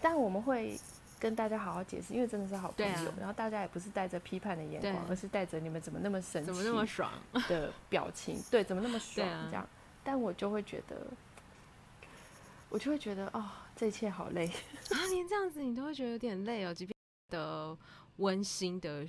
[0.00, 0.78] 但我们会。
[1.18, 2.92] 跟大家好好解释，因为真的是好朋友。
[2.92, 7.10] 啊、然后大家也不是带着批判的眼光，而是带着你们怎么那么神奇，怎么那么爽
[7.48, 8.40] 的表情。
[8.50, 9.62] 对，怎么那么爽这样？
[9.62, 9.68] 啊、
[10.04, 11.06] 但我就会觉得，
[12.68, 14.46] 我就会觉得，哦，这一切好累
[14.94, 14.96] 啊！
[15.10, 16.94] 连这样子你都会觉得有点累哦，即便
[17.30, 17.76] 的
[18.16, 19.06] 温馨的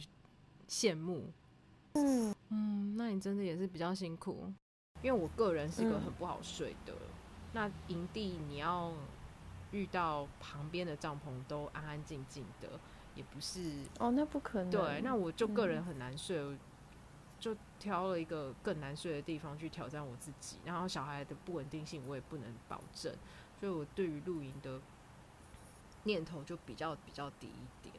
[0.67, 1.31] 羡慕。
[1.93, 4.51] 嗯嗯，那你真的也是比较辛苦，
[5.03, 6.93] 因为我个人是一个很不好睡的。
[6.93, 7.09] 嗯、
[7.53, 8.91] 那营地你要。
[9.71, 12.79] 遇到旁边的帐篷都安安静静的，
[13.15, 14.71] 也不是哦，那不可能。
[14.71, 16.59] 对，那我就个人很难睡，嗯、
[17.39, 20.57] 就挑了一个更难睡的地方去挑战我自己。
[20.65, 23.13] 然后小孩的不稳定性我也不能保证，
[23.59, 24.79] 所以我对于露营的
[26.03, 27.95] 念头就比较比较低一点。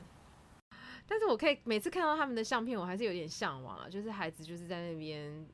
[1.06, 5.46] 但是我可以每次看到他们的相片，我还是有点向往啊，就是孩子就是在那边。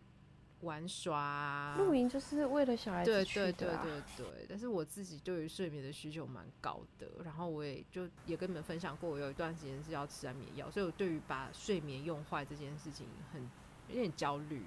[0.62, 13.42] 玩耍、啊，露营就是为了小孩子去的、啊、对对对对对，但是我自己对于睡眠的需求蛮高的，然后我也就也跟你们分享过，我有一段时间是要吃安眠药，所以我对于把睡眠用坏这件事情很
[13.88, 14.62] 有点焦虑，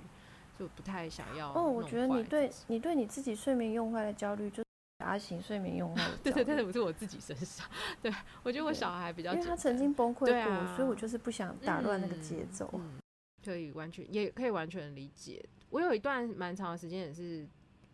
[0.57, 1.51] 就不太想要。
[1.53, 4.65] 哦，我觉得你对你对你自己睡眠用坏的焦虑，就是
[5.03, 6.31] 阿型睡眠用坏 对。
[6.31, 7.67] 对对，但是不是我自己身上，
[8.01, 8.13] 对
[8.43, 12.99] 我觉得我小孩比较，因为他曾经崩溃过，啊、所以我就是不想打乱那个节奏、嗯嗯。
[13.43, 15.43] 可以完全也可以完全理解。
[15.69, 17.47] 我有一段蛮长的时间也是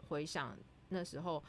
[0.07, 0.57] 回想
[0.89, 1.43] 那时候，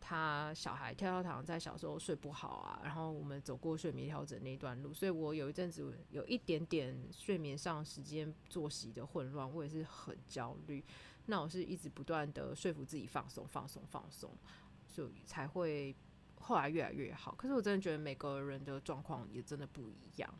[0.00, 10.84] 他小孩跳跳糖在小时候睡不好啊，然后我们走过睡眠调整那段路，所以我有一阵子有一点点睡眠上时间作息的混乱，我也是很焦虑。
[11.26, 14.30] 那我是一直不断的说服自己放松、放松、放松，
[14.86, 15.94] 所以才会
[16.40, 17.34] 后来越来越好。
[17.36, 20.34] 可是我真的觉得每个人的状况也真的不一样。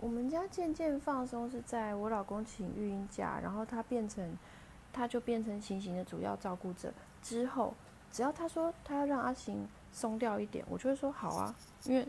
[0.00, 4.36] 我们家渐渐放松是在我老公请育婴假，然后他变成，
[4.92, 7.74] 他就变成行行的主要照顾者之后，
[8.10, 12.06] 只要他说他要让阿行松掉一点，我就会说好啊，因为。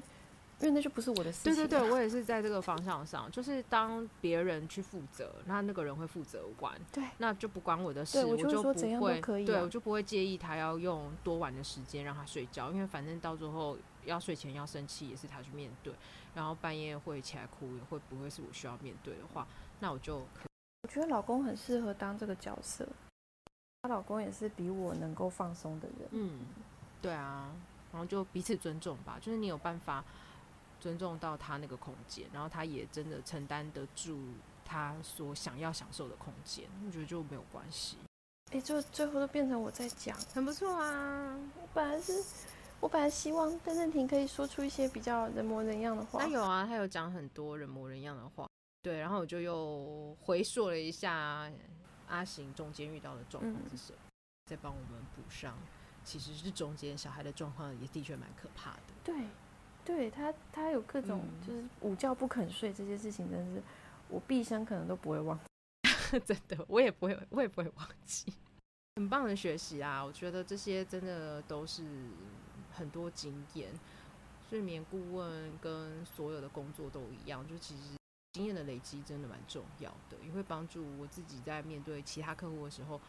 [0.59, 1.53] 因为那就不是我的事情。
[1.53, 15.91] 对对对，我也是在这个方向上，就是当别人去负责，那那个人会负责完，对，那就不关我的事，我就不会，对，我就不会介意他要用多晚的时间让他睡觉，因为反正到最后要睡前要生气也是他去面对，
[16.34, 19.45] 然后半夜会起来哭也会不会是我需要面对的话，
[19.81, 20.43] 那我就可。
[20.45, 20.52] 我
[20.93, 22.87] 觉得老公很适合当这个角色，
[23.81, 26.39] 她老公也是比我能够放松的人，嗯，
[27.01, 27.51] 对啊，
[27.91, 30.03] 然后就彼此尊重吧，就是你有办法。
[30.79, 34.19] 尊重到他那个空间，然后他也真的承担得住
[34.65, 37.95] 他所想要享受的空间，我觉得就没有关系。
[38.51, 41.39] 哎、欸，就最后都变成我在讲，很不错啊。
[41.55, 42.21] 我本来是，
[42.81, 46.19] 我本来希望邓正廷可以说出一些比较人模人样的话。
[46.19, 48.45] 他有啊，他有讲很多人模人样的话。
[48.84, 51.49] 对，然后我就又回溯了一下
[52.07, 54.11] 阿行中间遇到的状况是什么，嗯、
[54.45, 55.57] 再帮我们补上。
[56.03, 58.81] 其实是中间小孩的状况也的确蛮可怕的。
[59.03, 59.15] 对。
[59.86, 63.61] 对他，他有各种就是午觉不肯睡这些事情，真是
[64.07, 66.19] 我毕生可能都不会忘记。
[66.23, 68.34] 真的，我也不会，我也不会忘记。
[68.95, 70.01] 很棒的学习啊！
[70.01, 71.84] 我觉得这些真的都是
[72.71, 73.73] 很多经验。
[74.49, 77.97] 睡眠顾问跟所有的工作都一样，就其实
[78.34, 82.99] 经验的累积真的蛮重要的，也会帮助我自己在面对其他客户的时候。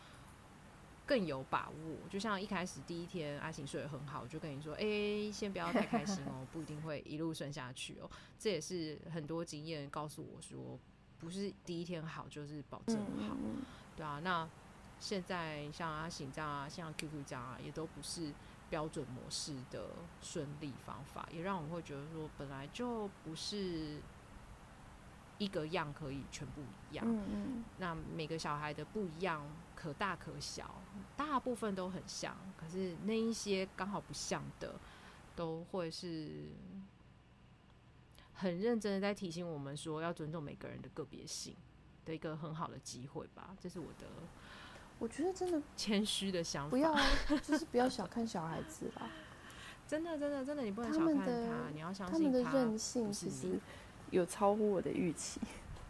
[1.07, 8.11] 更有把握，就像一开始第一天阿行睡得很好，我就跟你说，哎、欸，先不要太开心哦， 不一定会一路顺下去哦。
[8.39, 10.79] 这也是很多经验告诉我说，
[11.21, 12.97] 不是第一天好就是保证
[13.29, 13.37] 好，
[13.95, 14.19] 对啊。
[14.25, 14.49] 那
[14.99, 18.33] 现在像阿行这样啊，像 QQ 这样啊，也都不是
[18.71, 19.91] 标准模式的
[20.23, 24.01] 顺利方法，也让我会觉得说，本来就不是。
[25.39, 26.61] 一个样可以全部
[26.91, 30.83] 一样，嗯嗯，那每个小孩的不一样，可大可小，
[31.17, 34.75] 大部分都很像，可是那一些刚好不像的，
[35.35, 36.51] 都会是
[38.33, 41.55] 很认真的在提醒我们说，要尊重每个人的个别性
[42.05, 43.57] 的一个很好的机会吧。
[43.61, 44.07] 这是我的，
[45.01, 46.95] 我觉得真的谦虚的想法，不要，
[47.43, 49.11] 就是不要小看小孩子啦。
[49.87, 53.59] 真的，真的，真的，你不能小看他，他你要相信他，他们的韧性其实。
[54.15, 55.41] 有超乎我的预期，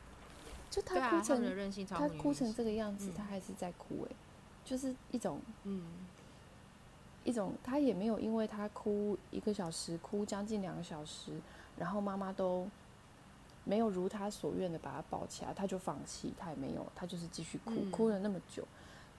[0.70, 1.44] 就他哭成
[1.86, 4.16] 他，他哭成这个样子，嗯、他还是在哭哎、欸，
[4.64, 5.82] 就是一种嗯，
[7.22, 11.32] 一种他也没有因为他哭一个小时，哭将近两个小时，
[11.78, 12.66] 然后妈妈都
[13.64, 18.66] 没有如他所愿的把他抱起来，他就放弃，他也没有，他就是继续哭，嗯、哭了那么久，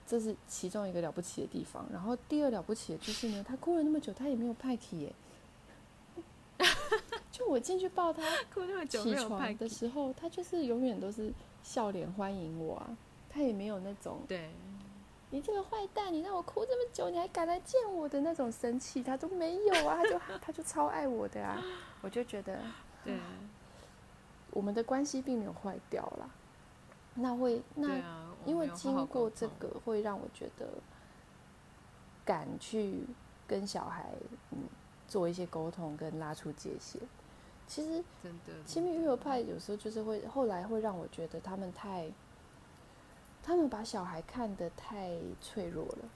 [0.06, 1.86] 这是其中一个了不起的地方。
[1.92, 5.12] 然后第二了不起的就是呢，他哭了那么久，他也没有派气耶。
[7.36, 8.22] 就我进去抱他，
[8.88, 11.30] 起床的时候，他就是永远都是
[11.62, 12.96] 笑脸欢迎我啊，
[13.28, 14.50] 他也没有那种对，
[15.28, 21.62] 你这个坏蛋，你让我哭这么久，你还敢来见我的那种生气，他都没有啊，他就 他就超爱我的啊，
[22.00, 22.58] 我就觉得，
[23.04, 23.18] 对，
[24.52, 26.30] 我们的关系并没有坏掉啦，
[27.16, 28.00] 那会那
[28.46, 30.66] 因为经过这个，会让我觉得
[32.24, 33.04] 敢去
[33.46, 34.10] 跟小孩
[34.52, 34.60] 嗯
[35.06, 36.98] 做一些沟通跟拉出界限。
[37.66, 42.10] 其实真的，亲密育儿派有时候就是会后来会让我觉得他们太，
[43.42, 46.08] 他们把小孩看得太脆弱了。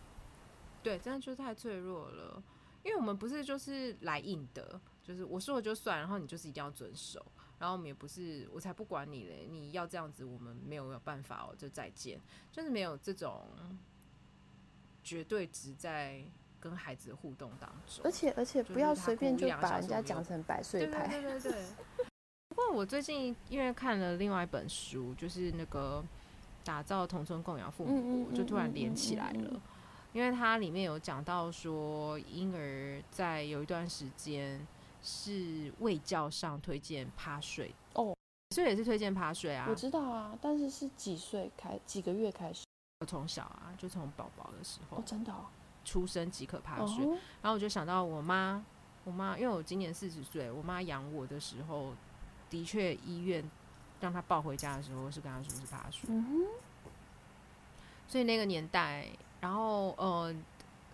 [0.83, 2.43] 对，真的就太脆弱了。
[2.83, 7.25] 因为我们不是就是来硬的，就是我说了就算，然后你就是一定要遵守。
[7.59, 12.19] 然后我们也不是，我才不管你嘞，你要这样子，我们没有办法哦，就再见，
[12.51, 13.47] 就是没有这种
[15.03, 16.25] 绝对值在。
[16.61, 21.09] 跟孩子的互动当中，而且而且不要随便就把人家讲成百岁派。
[21.09, 21.63] 对对对对。
[22.51, 26.05] 不过我最近因为看了另外一本书，就是那个
[26.63, 29.61] 打造同村供养父母，就突然连起来了。
[30.13, 34.67] 因为它里面有讲到说，婴儿在有一段时间
[35.01, 38.13] 是卫教上推荐趴睡哦，
[38.51, 39.67] 所以也是推荐趴睡啊。
[39.71, 42.65] 我知道啊，但是是几岁开几个月开始？
[42.99, 44.99] 我从小啊，就从宝宝的时候。
[44.99, 45.47] 哦，真的哦。
[45.91, 47.05] 出生即可趴睡，
[47.43, 48.65] 然后我就想到我妈，
[49.03, 51.93] 我妈因为我今年四十岁，我妈养我的时候，
[52.49, 53.43] 的确医院
[54.01, 56.09] 让她抱回家的时候是跟她说是趴睡，
[58.07, 59.09] 所以那个年代，
[59.41, 60.33] 然后呃，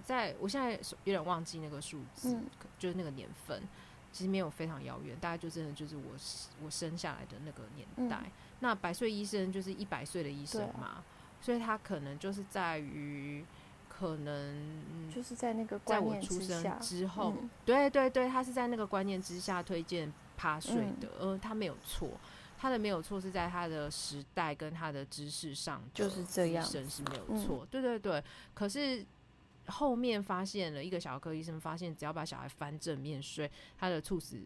[0.03, 0.72] 在我现在
[1.05, 2.34] 有点忘记那个数字，
[2.78, 3.62] 就是那个年份，
[4.12, 6.03] 其实没有非常遥远，大概就真的就是我
[6.64, 8.22] 我生下来的那个年代。
[8.61, 11.05] 那百岁医生就是一百岁的医生嘛，
[11.42, 13.44] 所以他可能就是在于。
[13.99, 17.32] 可能就是在那个在我出生之后，
[17.64, 22.11] 对对对，他是在那个观念之下推荐趴睡的，呃，他没有错，
[22.59, 28.20] 他他的没有错是在他的时代跟他的知识上，就是这样，医生是没有错，嗯、对对对。
[28.55, 29.07] 可是
[29.68, 34.36] 后面发现了一个小儿科医生发现，只要把小孩翻正面睡，他的猝死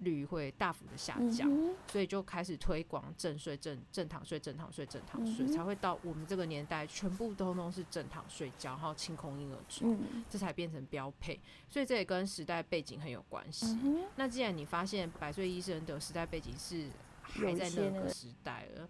[0.00, 11.40] 率会大幅的下降，嗯、所以就开始推广正睡、正正躺睡、正躺睡、正躺睡，嗯、才会到我们这个年代，全部都都是正躺睡觉，然后清空婴儿床，嗯、这才变成标配。
[11.68, 13.66] 所以这也跟时代背景很有关系。
[13.82, 16.90] 嗯、那既然你发现百岁医生的时代背景是
[17.22, 18.86] 还在那个时代了，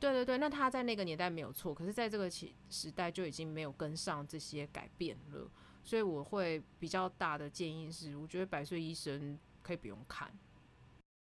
[0.00, 5.48] 对对对，那他在那个年代没有错，可是在这个时时代就已经没有跟上这些改变了。
[5.84, 9.38] 所以我会比较大的建议是，我觉得百岁医生。
[9.62, 10.30] 可以不用看。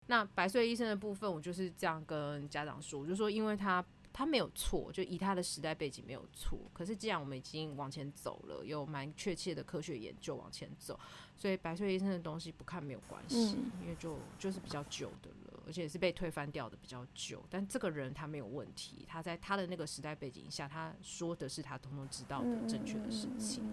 [0.08, 6.60] 那百岁医生的部分，我就是这样跟家长说，我就说，因为他他没有错，就以他的时代背景没有错。
[6.74, 11.00] 可是既然我们已经往前走了，有蛮确切的科学研究往前走，
[11.38, 17.42] 所以百岁医生的东西不看没有关系，嗯、因为就就是比较久的了，而且是被推翻掉的比较久。
[17.50, 23.64] 但这个人他没有问题，他在他的那个时代背景下，他说的是他通通知道的正确的事情。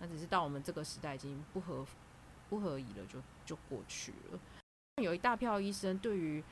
[0.00, 1.86] 那只是到我们这个时代已经不合。
[2.50, 4.40] 不合宜了就，就就过去了。
[5.02, 6.42] 有一大票医生对于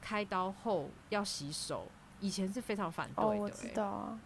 [0.00, 1.86] 开刀后要洗手，
[2.20, 3.22] 以前是非常反对的。
[3.22, 4.20] 哦，我知道啊。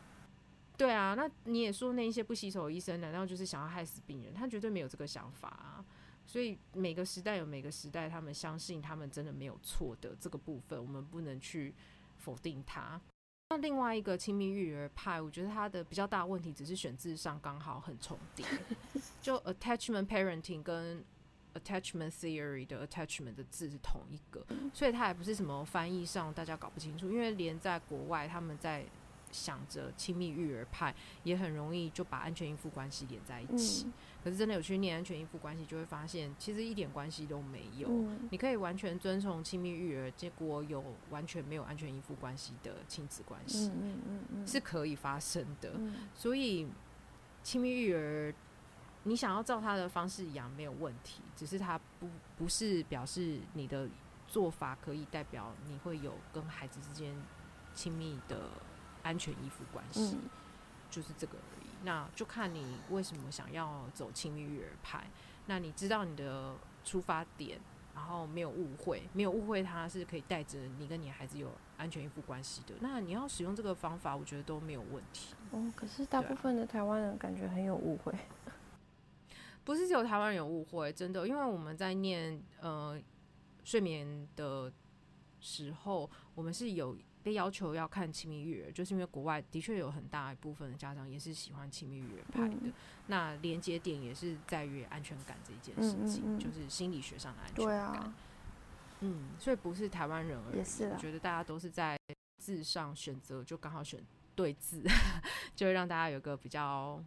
[0.76, 4.34] 对啊，那你也说那一些不洗手的医生，难道就是想要害死病人？
[4.34, 5.84] 他绝对没有这个想法啊。
[6.24, 11.74] 所以每个时代有每个时代，他们相信他们真的没有错的这个部分，我们不能去
[12.18, 13.00] 否定它。
[13.50, 18.46] 那另外一个亲密育儿派，我觉得他的比较大问题只是选字上刚好很重叠，
[19.20, 21.04] 就 attachment parenting 跟
[21.54, 28.84] attachment theory 的 attachment 的字是同一个，所以它也不是什么翻译上大家搞不清楚，因为连在国外他们在
[29.30, 30.94] 想着亲密育儿派，
[31.24, 33.86] 也很容易就把安全依附关系连在一起。
[33.86, 33.92] 嗯
[34.22, 37.88] 可是真的有去念安全依附关系，就会发现其实一点关系都没有。
[37.90, 45.72] 嗯、你可以完全遵从亲密育儿，结果有完全没有安全依附关系的亲子关系，嗯嗯嗯嗯、是可以发生的。
[45.74, 46.68] 嗯、所以
[47.42, 48.32] 亲密育儿，
[49.04, 53.88] 你想要照他的方式养没有问题，只是他不不是表示你的
[54.28, 57.14] 做法可以代表你会有跟孩子之间
[57.74, 58.50] 亲密的
[59.02, 60.30] 安全依附关系，嗯、
[60.90, 61.66] 就是这个而已。
[61.84, 65.04] 那就看你为什么想要走亲密育儿派。
[65.46, 67.58] 那你知道你的出发点，
[67.96, 72.74] 然后没有误会，没有误会，他是可以带着你跟你孩子有安全依附关系的。
[72.80, 75.34] 那你要使用这个方法，我觉得都没有问题。
[75.50, 78.14] 哦，可是大部分的台湾人感觉很有误会。
[79.64, 83.00] 不是只有台湾人有误会，真的，因为我们在念呃
[83.64, 84.72] 睡眠的
[85.40, 86.96] 时候，我们是有。
[87.24, 92.56] 被要求要看亲密育儿，就是因为国外的确有很大一部分的家长也是喜欢亲密育儿派的。
[92.62, 92.72] 嗯、
[93.06, 97.78] 那连接点也是在于安全感这一件事情，嗯嗯嗯、就是心理学上的安全感。
[97.78, 98.14] 啊、
[99.02, 101.96] 嗯，所以不是台湾人而已，也是我觉得大家都是在
[102.38, 104.04] 字上选择，就刚好选
[104.34, 104.82] 对字，
[105.54, 107.00] 就会让大家有个比较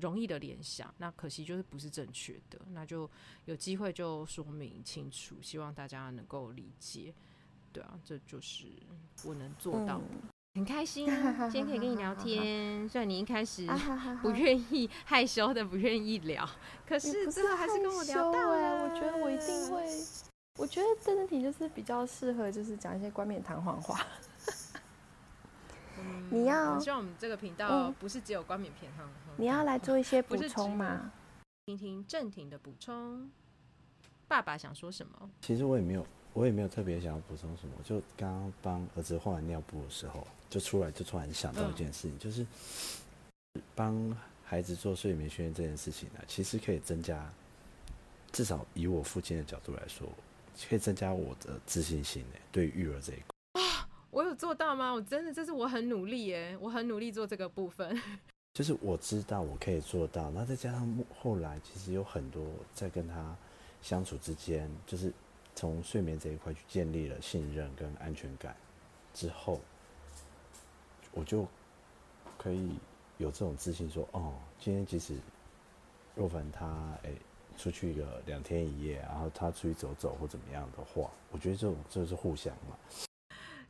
[0.00, 0.92] 容易的联想。
[0.98, 3.08] 那可惜就是不是正确的，那就
[3.44, 7.14] 有机会就说明清楚，希望大家能够理解。
[7.72, 8.66] 对啊，这就是
[9.24, 10.04] 我能做到的。
[10.12, 10.22] 嗯、
[10.54, 12.86] 很开心啊， 今天可以跟你聊天。
[12.88, 13.66] 虽然你一开始
[14.22, 16.48] 不愿意，害羞的不愿意聊，
[16.86, 18.84] 可是最后还是跟我聊到了。
[18.84, 19.84] 我觉得我一定会，
[20.56, 24.06] 我觉得这个题就是比较适合，就是讲一些冠冕堂皇话。
[25.98, 29.08] 嗯、你要希望我们这个频道不是只有冠冕堂皇。
[29.36, 31.12] 你要来做一些补充吗？
[31.66, 33.30] 听听正廷的补充。
[34.28, 35.30] 爸爸想说什么？
[35.40, 36.06] 其实我也没有。
[36.34, 42.44] 我也没有特别想要补充什么，就刚刚帮儿子换完尿布的时候，就出来就突然想到一件事情，嗯、就是
[43.72, 47.32] 帮孩子做睡眠训练这件事情呢，其实可以增加，
[48.32, 50.08] 至少以我父亲的角度来说，
[50.68, 52.40] 可以增加我的自信心诶。
[52.50, 53.22] 对育儿这一
[53.52, 54.92] 块啊，我有做到吗？
[54.92, 57.96] 我真的，这是我很努力耶，我很努力做这个部分。
[58.54, 62.42] 就是我知道我可以做到，那再加上后来其实有很多
[62.72, 63.36] 在跟他
[63.82, 65.12] 相处之间，就是。
[65.56, 68.56] 从睡眠这一块去建立了信任跟安全感
[69.14, 69.60] 之后，
[71.12, 71.46] 我就
[72.36, 72.72] 可以
[73.18, 75.16] 有这种自信说：哦，今天即使
[76.16, 76.66] 若凡他
[77.04, 77.12] 哎、
[77.56, 82.76] 出去一个两天一夜，然后他出去走走或怎么样的话，我觉得这种这是互相嘛。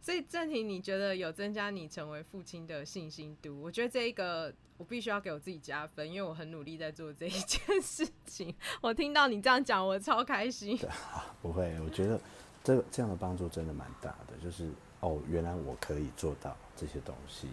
[0.04, 3.58] 所以正廷，你觉得有增加你成为父亲的信心度？
[3.58, 8.54] 我觉得这一个我必须要给我自己加分，因为我很努力在做这一件事情。
[8.82, 10.76] 我听到你这样讲，我超开心。
[10.76, 12.20] 对啊，不会，我觉得
[12.62, 14.36] 这个这样的帮助真的蛮大的。
[14.42, 17.48] 就是哦，原来我可以做到这些东西，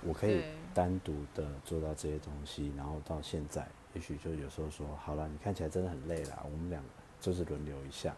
[0.00, 0.40] 我可以
[0.72, 6.82] 单独的做到这些东西，然后到现在，也许就有时候说，好了，你看起来真的很累了，我们俩
[7.20, 8.16] 就是轮流一下。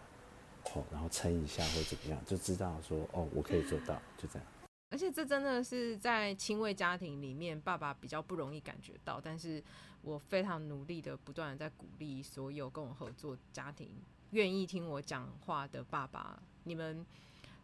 [0.65, 4.47] 口，然后撑一下或怎么样，就知道说哦，我可以做到，就这样。
[4.89, 9.61] 而且这真的是在亲喂家庭里面，爸爸比较不容易感觉到，但是
[10.01, 13.89] 我非常努力的不断的在鼓励所有跟我合作家庭，
[14.31, 17.05] 愿意听我讲话的爸爸，你们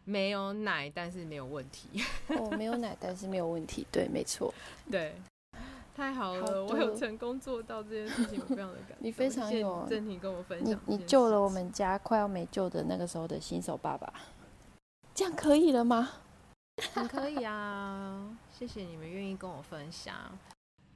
[0.04, 1.88] 没有奶，但是没有问题。
[2.28, 3.86] 我、哦、没有奶，但是没有问题。
[3.90, 4.52] 对，没错。
[4.90, 5.14] 对，
[5.94, 8.96] 太好了，好我有成功做到这件事情，我非常的感动。
[9.00, 14.12] 你非常有真情跟我分享你，你救了我们家快要没救的那个时候的新手爸爸，
[15.14, 16.10] 这样可以了吗？
[16.94, 20.14] 很可以啊，谢谢你们愿意跟我分享，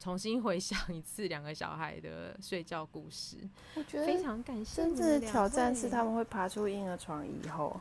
[0.01, 3.36] 重新回想一次两个小孩的睡觉故事。
[3.74, 4.82] 我觉得非常感谢。
[4.82, 7.78] 真正的挑战是他们会爬出婴儿床以后。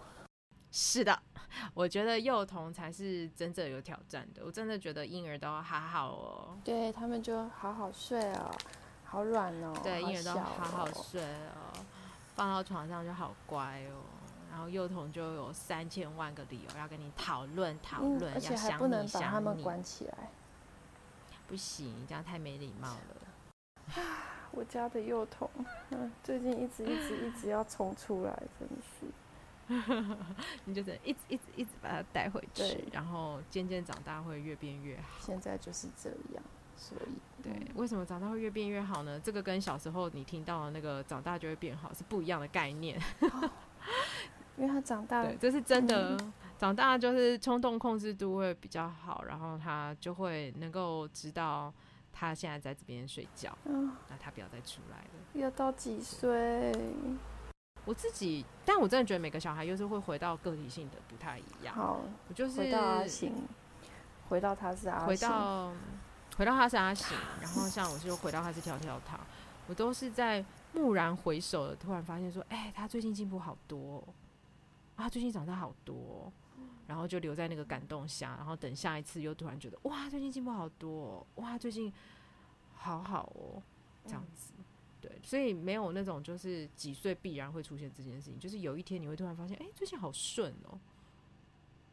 [0.77, 1.17] 是的，
[1.73, 4.43] 我觉得幼童才是真正有挑战的。
[4.45, 8.51] 我真的觉得婴儿都好好哦，对他们就好好睡哦，
[9.05, 11.71] 好软哦，对，哦、婴儿都好好睡哦，
[12.35, 14.03] 放到床上就好乖哦。
[14.51, 20.29] 然后幼童就有三千万个理由要跟你讨论讨论，而且还不能把他们关起来，
[21.47, 23.95] 不行，这样太没礼貌了。
[24.51, 25.49] 我家的幼童，
[25.91, 29.07] 嗯， 最近一直一直一直要冲出来，真是。
[30.65, 35.17] 你就得一直一直一直把它带回去，然后渐渐长大会越变越好。
[35.19, 36.43] 现在就是这样，
[36.75, 39.19] 所以对，为什么长大会越变越好呢？
[39.19, 42.99] 这个跟小时候你听到的那个长大就会变好是不一样的概念。
[44.57, 46.15] 因为他长大了，对，这是真的。
[46.15, 51.73] 嗯、长大就是冲动控制度会比较好，然后他就会能够知道
[52.13, 55.09] 他现在在这边睡觉，嗯、那他不要再出来了。
[55.33, 56.71] 要到几岁？
[57.85, 61.75] 我自己，但我真的觉得每个小孩又是会回到个体性的不太一样。
[61.75, 63.33] 好，我就是回到阿行，
[64.29, 65.71] 回到他是阿行，回到
[66.37, 69.19] 回到他是阿行，然后像我就回到他是跳跳糖，
[69.67, 74.03] 我都是在蓦然回首的突然发现说，哎、欸，他最近进步好多、哦。
[74.95, 76.31] 啊，最近长大好多，哦，
[76.87, 81.93] 然后就留在那个感动下，然后等下一次又突然觉得哇，最近进步好多，哦，哇，最近
[82.73, 83.61] 好好哦，
[84.05, 84.64] 这样子，嗯、
[85.05, 90.79] 对，所以没有那种就是几岁必然会出现这件事情，就是有一天你会突然发现，哎，最近好顺哦。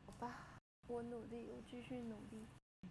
[0.07, 2.47] 好吧，我努力，我继续努力。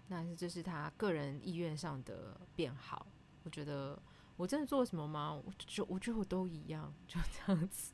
[0.08, 3.08] 那是这是他个人意愿上的变好，
[3.44, 4.00] 我觉得
[4.36, 5.34] 我真的做了什么吗？
[5.34, 7.94] 我就我觉得我都一样，就这样子。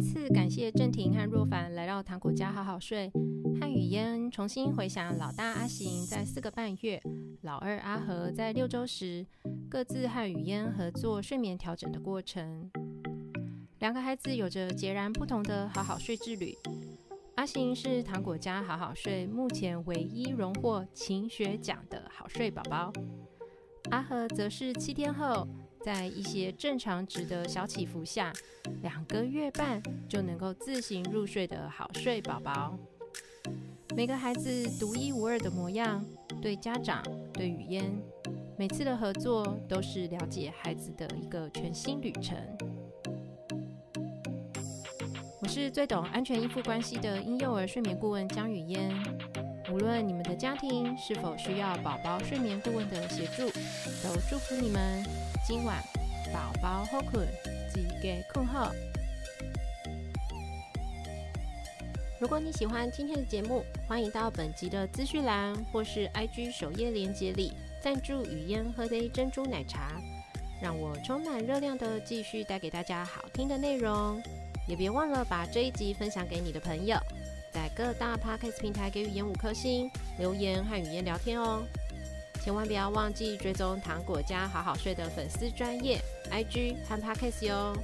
[0.00, 3.12] 再次感谢郑婷和若凡来到糖果家好好睡，
[3.60, 7.02] 和雨嫣重新回想老大阿行在四个半月，
[7.42, 9.26] 老二阿和在六周时
[9.68, 12.70] 各自和雨嫣合作睡眠调整的过程。
[13.80, 16.56] 两个孩子有着截然不同的好好睡之旅。
[17.34, 22.90] 阿行是糖果家好好睡目前唯一荣获勤学奖的好睡宝宝，
[23.90, 25.46] 阿和则是七天后。
[25.84, 28.32] 在一些正常值的小起伏下，
[28.82, 32.78] 两个月半就能够自行入睡的好睡宝宝。
[33.96, 36.04] 每个孩子独一无二的模样，
[36.40, 37.02] 对家长、
[37.32, 37.90] 对语嫣，
[38.56, 42.36] 每次的合作都是了解孩子的一个全新旅程。
[45.40, 48.94] 我是最懂安全依附关系的婴幼儿睡眠顾问江雨嫣。
[49.72, 53.48] 无论你们的家庭是否需要宝宝睡眠顾问的协助，
[54.02, 55.29] 都祝福你们。
[55.46, 55.82] 今晚
[56.32, 57.26] 宝宝好困，
[57.72, 58.72] 自己困好。
[62.20, 70.00] 如果你喜欢今天的节目，欢迎到本集的资讯栏或是 IG 首页链接里赞助雨嫣喝杯珍珠奶茶，
[70.62, 74.22] 让我充满热量的继续带给大家好听的内容。
[74.68, 76.96] 也别忘了把这一集分享给你的朋友，
[77.50, 81.64] 在各大 Podcast 平台给雨嫣五颗星，留言和雨嫣聊天哦。
[82.40, 87.76] 千万不要忘记追踪糖果家好好睡的粉丝专业 IG 和 Podcast 哟。